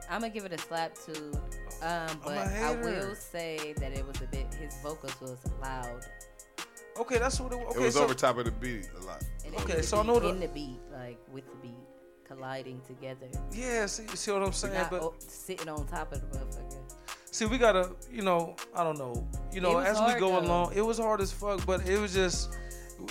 [0.09, 1.33] I'm gonna give it a slap too.
[1.83, 2.81] Um, I'm but a I hater.
[2.83, 4.53] will say that it was a bit.
[4.55, 6.05] His vocals was loud.
[6.99, 7.77] Okay, that's what it was.
[7.77, 9.23] it was so over top of the beat a lot.
[9.63, 11.77] Okay, was so I know beat the- in the beat, like with the beat
[12.25, 13.29] colliding together.
[13.53, 14.75] yeah, see, see what I'm saying?
[14.75, 16.81] Not But o- sitting on top of the motherfucker.
[17.31, 20.39] See, we gotta, you know, I don't know, you know, as we go though.
[20.41, 22.49] along, it was hard as fuck, but it was just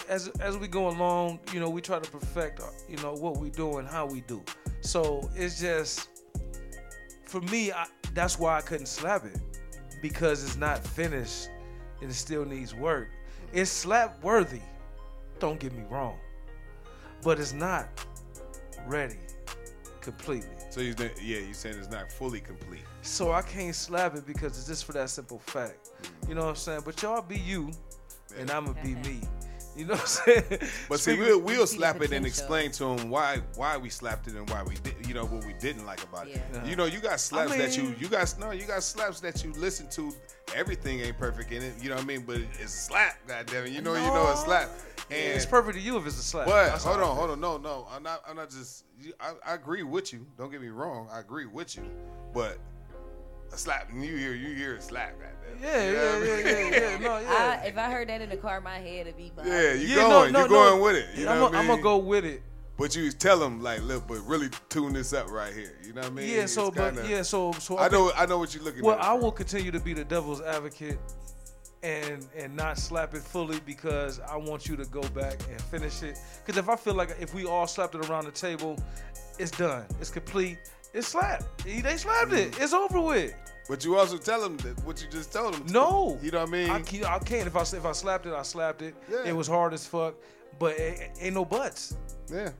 [0.09, 3.37] as as we go along, you know, we try to perfect, uh, you know, what
[3.37, 4.43] we do and how we do.
[4.81, 6.09] So it's just
[7.25, 7.85] for me, I,
[8.15, 9.37] that's why I couldn't slap it
[10.01, 11.49] because it's not finished
[12.01, 13.09] and it still needs work.
[13.53, 14.61] It's slap worthy,
[15.39, 16.17] don't get me wrong,
[17.21, 17.87] but it's not
[18.87, 19.17] ready
[20.01, 20.49] completely.
[20.69, 22.83] So you yeah, you saying it's not fully complete.
[23.01, 25.89] So I can't slap it because it's just for that simple fact.
[26.27, 26.81] You know what I'm saying?
[26.85, 27.71] But y'all be you,
[28.37, 29.21] and I'ma be me.
[29.75, 30.59] You know what I'm saying?
[30.89, 34.35] But see, we'll, we'll slap it and explain to him why why we slapped it
[34.35, 36.41] and why we did, you know, what we didn't like about it.
[36.53, 36.65] Yeah.
[36.65, 39.51] You know, you got slaps that you you got no, you got slaps that you
[39.53, 40.13] listen to.
[40.55, 41.73] Everything ain't perfect in it.
[41.81, 42.21] You know what I mean?
[42.21, 43.17] But it's a slap.
[43.27, 44.69] Goddamn it, you know, you know a slap.
[45.11, 46.47] And it's perfect to you if it's a slap.
[46.47, 48.23] But That's hold on, hold on, no, no, I'm not.
[48.27, 48.85] I'm not just.
[48.99, 50.25] you- I, I agree with you.
[50.37, 51.07] Don't get me wrong.
[51.11, 51.83] I agree with you.
[52.33, 52.74] But a
[53.57, 55.13] slap, and you hear you hear a slap.
[55.19, 55.31] Goddamn.
[55.63, 56.73] Yeah, You know yeah, I yeah, mean?
[56.73, 56.97] yeah, yeah.
[56.97, 57.59] No, yeah.
[57.63, 59.31] I, if I heard that in the car, my head would be.
[59.35, 59.51] bobbing.
[59.51, 60.83] Yeah, you Yeah, going, no, you no, going no.
[60.83, 61.05] with it.
[61.15, 61.81] You know I'm what I I'm mean?
[61.81, 62.41] gonna go with it.
[62.77, 65.77] But you tell them like, look, but really tune this up right here.
[65.85, 66.29] You know what I mean?
[66.29, 67.95] Yeah, so It's but kinda- yeah, so so I okay.
[67.95, 68.99] know, I know what you're looking Well, at.
[69.01, 70.99] Well, I will continue to be the devil's advocate
[71.83, 76.03] and and not slap it fully because I want you to go back and finish
[76.03, 76.17] it.
[76.45, 78.77] Because if I feel like if we all slapped it around the table,
[79.39, 79.85] it's done.
[80.01, 80.57] It's complete.
[80.93, 81.63] It's slapped.
[81.65, 82.37] They slapped Mm.
[82.47, 82.57] it.
[82.59, 83.33] It's over with.
[83.67, 85.65] But you also tell them that what you just told them.
[85.67, 86.69] No, you know what I mean?
[86.69, 87.05] I can't.
[87.05, 87.47] I can't.
[87.47, 88.95] If I if I slapped it, I slapped it.
[89.09, 89.23] Yeah.
[89.25, 90.15] It was hard as fuck,
[90.59, 91.95] but it, ain't no butts.
[92.31, 92.51] Yeah,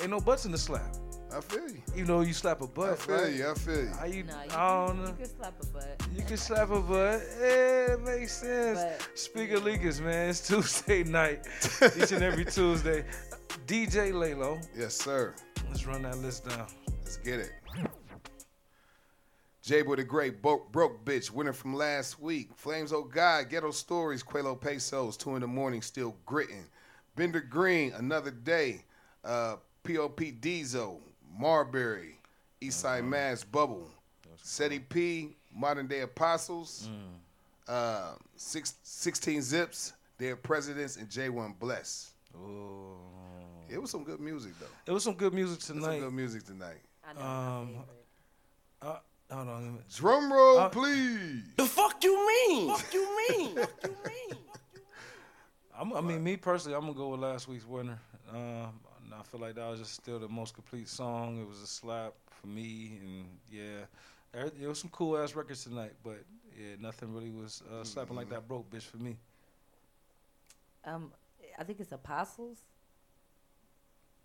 [0.00, 0.94] ain't no butts in the slap.
[1.34, 1.82] I feel you.
[1.94, 3.32] Even though you slap a butt, I feel right?
[3.32, 3.50] you.
[3.50, 3.90] I feel you.
[3.98, 4.22] How you?
[4.24, 5.10] Nah, you, I don't can, know.
[5.10, 6.06] you can slap a butt.
[6.14, 7.22] You can slap a butt.
[7.40, 9.08] Yeah, it makes sense.
[9.14, 11.46] Speaking of leakers, man, it's Tuesday night.
[11.96, 13.04] Each and every Tuesday.
[13.66, 14.64] DJ Laylo.
[14.76, 15.34] Yes, sir.
[15.68, 16.66] Let's run that list down.
[17.02, 17.52] Let's get it.
[19.62, 22.50] Jay the great broke, broke bitch, winner from last week.
[22.56, 26.66] Flames Oh God, Ghetto Stories, Quelo Pesos, two in the morning, still gritting.
[27.14, 28.84] Bender Green, Another Day,
[29.24, 31.00] uh, POP Diesel,
[31.38, 32.18] Marbury,
[32.60, 33.88] Eastside Mass Bubble,
[34.42, 36.88] SETI P, Modern Day Apostles,
[37.68, 42.14] uh, six, 16 Zips, Their Presidents, and J1 Bless.
[43.68, 44.66] It was some good music, though.
[44.86, 46.00] It was some good music It was some tonight.
[46.00, 46.80] good music tonight.
[47.06, 47.74] I know Um,
[48.80, 48.98] uh,
[49.32, 49.78] hold on.
[49.94, 51.42] Drum roll, Uh, please.
[51.56, 52.68] The fuck you mean?
[52.74, 53.56] Fuck you mean?
[53.56, 54.38] Fuck you mean?
[55.78, 57.98] I'm, I mean, me personally, I'm gonna go with last week's winner.
[58.30, 58.80] Um,
[59.18, 61.40] I feel like that was just still the most complete song.
[61.40, 63.84] It was a slap for me, and yeah,
[64.32, 66.24] there, there was some cool ass records tonight, but
[66.58, 69.16] yeah, nothing really was uh, slapping like that broke bitch for me.
[70.84, 71.12] Um,
[71.58, 72.58] I think it's Apostles.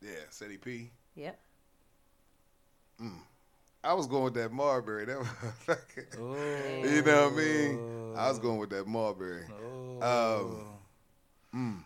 [0.02, 0.92] Yeah, SETI P.
[1.16, 1.40] Yep.
[3.02, 3.20] Mm.
[3.88, 5.06] I was going with that Marbury.
[5.06, 5.28] That was
[6.20, 6.84] Oh.
[6.84, 8.14] you know what I mean?
[8.18, 9.44] I was going with that Marbury.
[10.02, 10.68] Um,
[11.56, 11.84] mm.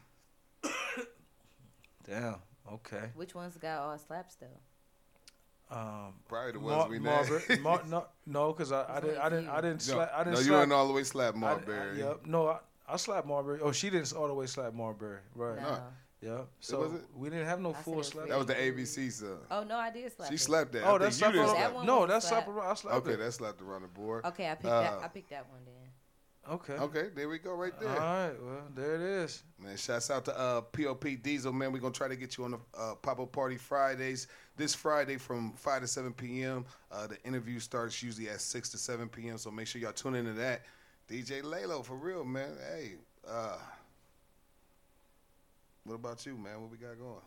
[2.07, 2.35] Damn.
[2.73, 3.09] Okay.
[3.15, 4.47] Which ones got all slaps though?
[5.75, 7.05] Um, Probably the Mar- ones we named.
[7.05, 10.11] Marbury- Mar- no, no, because I, I There's didn't, I didn't, I didn't, No, slap,
[10.13, 10.33] I didn't.
[10.33, 11.99] no, you slap, didn't all the way slap I- I- Marbury.
[11.99, 12.25] yep.
[12.25, 13.59] No, I, I slapped Marbury.
[13.61, 15.19] Oh, she didn't all the way slap Marbury.
[15.35, 15.61] Right.
[15.61, 15.77] No.
[16.21, 16.47] Yep.
[16.59, 17.01] So was it?
[17.15, 18.27] we didn't have no I full said slap.
[18.29, 19.39] That was the ABC song.
[19.49, 20.29] Oh no, I did slap.
[20.29, 20.39] She it.
[20.39, 20.83] slapped that.
[20.85, 21.61] Oh, that's slap you didn't around.
[21.61, 21.85] That slap.
[21.85, 22.43] No, was that's slap.
[22.45, 22.69] slap around.
[22.69, 23.17] I slapped Okay, it.
[23.17, 24.25] that slapped around the board.
[24.25, 24.99] Okay, I picked Uh, that.
[25.03, 25.73] I picked that one then.
[26.49, 26.73] Okay.
[26.73, 27.89] Okay, there we go, right there.
[27.89, 29.43] All right, Well, there it is.
[29.59, 31.71] Man, shouts out to uh, POP Diesel, man.
[31.71, 34.27] We're going to try to get you on the uh, Pop Up Party Fridays.
[34.57, 36.65] This Friday from 5 to 7 p.m.
[36.91, 40.15] Uh, the interview starts usually at 6 to 7 p.m., so make sure y'all tune
[40.15, 40.63] into that.
[41.07, 42.57] DJ Laylo, for real, man.
[42.73, 42.93] Hey,
[43.29, 43.57] uh,
[45.83, 46.61] what about you, man?
[46.61, 47.21] What we got going?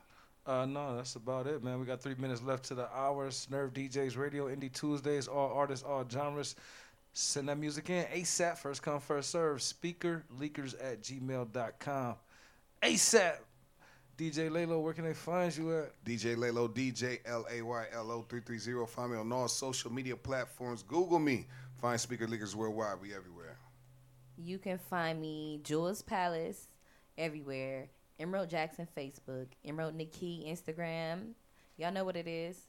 [0.47, 1.81] Uh, no, that's about it, man.
[1.81, 3.47] We got three minutes left to the hours.
[3.51, 6.55] Nerve DJs Radio, Indie Tuesdays, all artists, all genres.
[7.15, 8.59] Send that music in ASAP.
[8.59, 9.63] First come, first serve.
[9.63, 12.17] Speaker leakers at gmail.com.
[12.83, 13.37] ASAP.
[14.17, 16.05] DJ Laylo, where can they find you at?
[16.05, 18.87] DJ Laylo, DJ L A Y L O 330.
[18.93, 20.83] Find me on all social media platforms.
[20.83, 21.47] Google me.
[21.81, 23.01] Find Speaker Leakers Worldwide.
[23.01, 23.57] We everywhere.
[24.37, 26.69] You can find me Jules Palace
[27.17, 27.89] everywhere.
[28.19, 29.47] Emerald Jackson Facebook.
[29.65, 31.33] Emerald Nikki Instagram.
[31.77, 32.69] Y'all know what it is.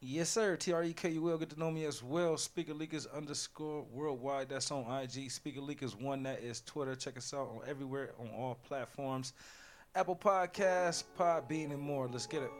[0.00, 0.56] Yes, sir.
[0.56, 1.38] T R E K U L.
[1.38, 2.36] Get to know me as well.
[2.36, 4.50] Speaker Leakers underscore worldwide.
[4.50, 5.30] That's on IG.
[5.30, 6.22] Speaker Leakers one.
[6.24, 6.94] That is Twitter.
[6.94, 9.32] Check us out on everywhere on all platforms.
[9.94, 12.08] Apple Podcasts, Podbean, and more.
[12.08, 12.50] Let's get it.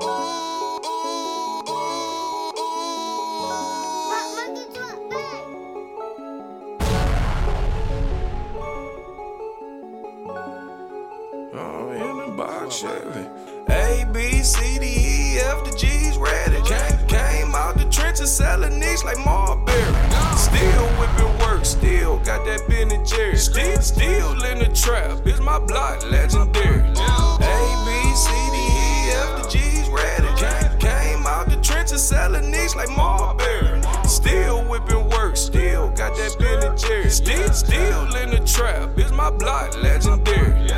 [0.00, 0.47] Oh,
[12.78, 13.26] Chevy.
[13.70, 16.62] A, B, C, D, E, F, the G's ready.
[16.62, 19.82] Came, came out the trenches selling nicks like Marbury.
[20.36, 23.36] Still whipping work, still got that Ben and Jerry.
[23.36, 26.78] Still, still in the trap, it's my block legendary.
[26.78, 30.28] A, B, C, D, E, F, the G's ready.
[30.38, 33.82] Came, came out the trenches selling nicks like Marbury.
[34.04, 37.10] Still whipping work, still got that Ben and Jerry.
[37.10, 40.68] Still, still in the trap, it's my block legendary.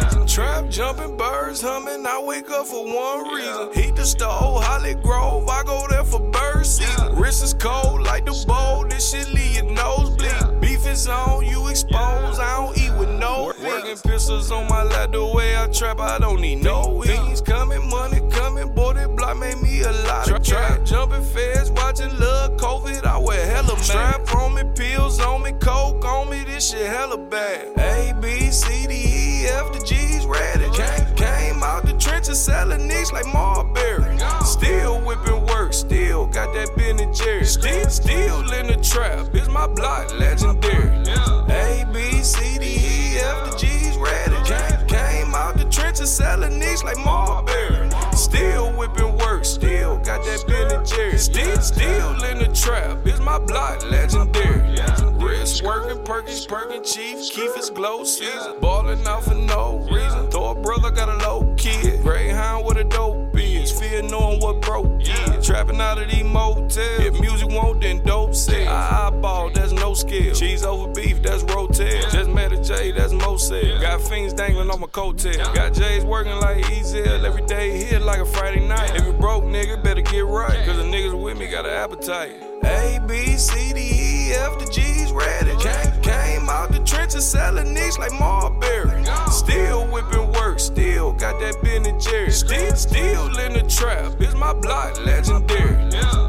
[0.41, 3.74] Trap jumping, birds humming, I wake up for one reason.
[3.74, 7.14] Heat the stove, Holly Grove, I go there for bird season.
[7.14, 10.61] Wrist is cold like the bowl, this shit leave your nose bleed.
[10.62, 15.12] Beef is on, you expose, I don't eat with no Working pistols on my lap,
[15.12, 19.36] the way I trap, I don't need no Things coming, money coming, boy, that block
[19.36, 20.86] made me a lot of trap.
[20.86, 23.82] Jumping fast, watching love, COVID, I wear hella man.
[23.82, 27.78] Strap on me, pills on me, coke on me, this shit hella bad.
[27.78, 29.99] A, B, C, D, E, F, the G's ready.
[29.99, 29.99] Came, came
[32.20, 34.18] trenches selling nicks like Marbury.
[34.44, 37.44] Still whipping work, still got that Ben and Jerry.
[37.46, 40.90] Still, still in the trap, it's my block legendary.
[41.48, 44.36] A, B, C, D, E, F, the G's ready.
[44.86, 47.90] Came, out the trenches selling nicks like Marbury.
[48.12, 51.16] Still whipping work, still got that Ben and Jerry.
[51.16, 54.60] Still, still in the trap, it's my block legendary.
[55.14, 58.60] Wrist working, Perkins, Perkin, Chief, Keith is glow season.
[58.60, 60.30] Ballin' out for no reason.
[60.30, 61.49] Thor brother got a low
[64.01, 65.46] Fear knowing what broke is.
[65.46, 67.01] Trapping out of these motels.
[67.01, 68.66] If music won't, then dope sells.
[68.66, 70.34] I eyeball, that's no skill.
[70.34, 72.11] Cheese over beef, that's rotel.
[72.11, 73.80] Just met a J, that's Mosel.
[73.80, 75.55] Got fiends dangling on my coattail.
[75.55, 77.24] Got J's working like Ezal.
[77.24, 78.96] Every day here like a Friday night.
[78.96, 80.64] If you broke, nigga, better get right.
[80.64, 82.32] Cause the niggas with me got an appetite.
[82.64, 85.59] A, B, C, D, E, F, the G's ready
[86.51, 89.05] out the trenches selling niche like Marbury.
[89.30, 92.30] Still whipping work, still got that Ben and Jerry.
[92.30, 95.76] Still, still in the trap, it's my block legendary.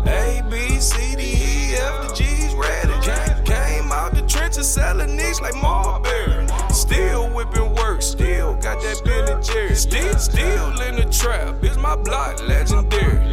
[0.08, 2.94] A, B, C, D, E, F, the G's ready.
[3.46, 6.48] Came out the trenches selling niche like Marbury.
[6.70, 9.76] Still whipping work, still got that Ben and Jerry.
[9.76, 13.31] Still, still in the trap, it's my block legendary.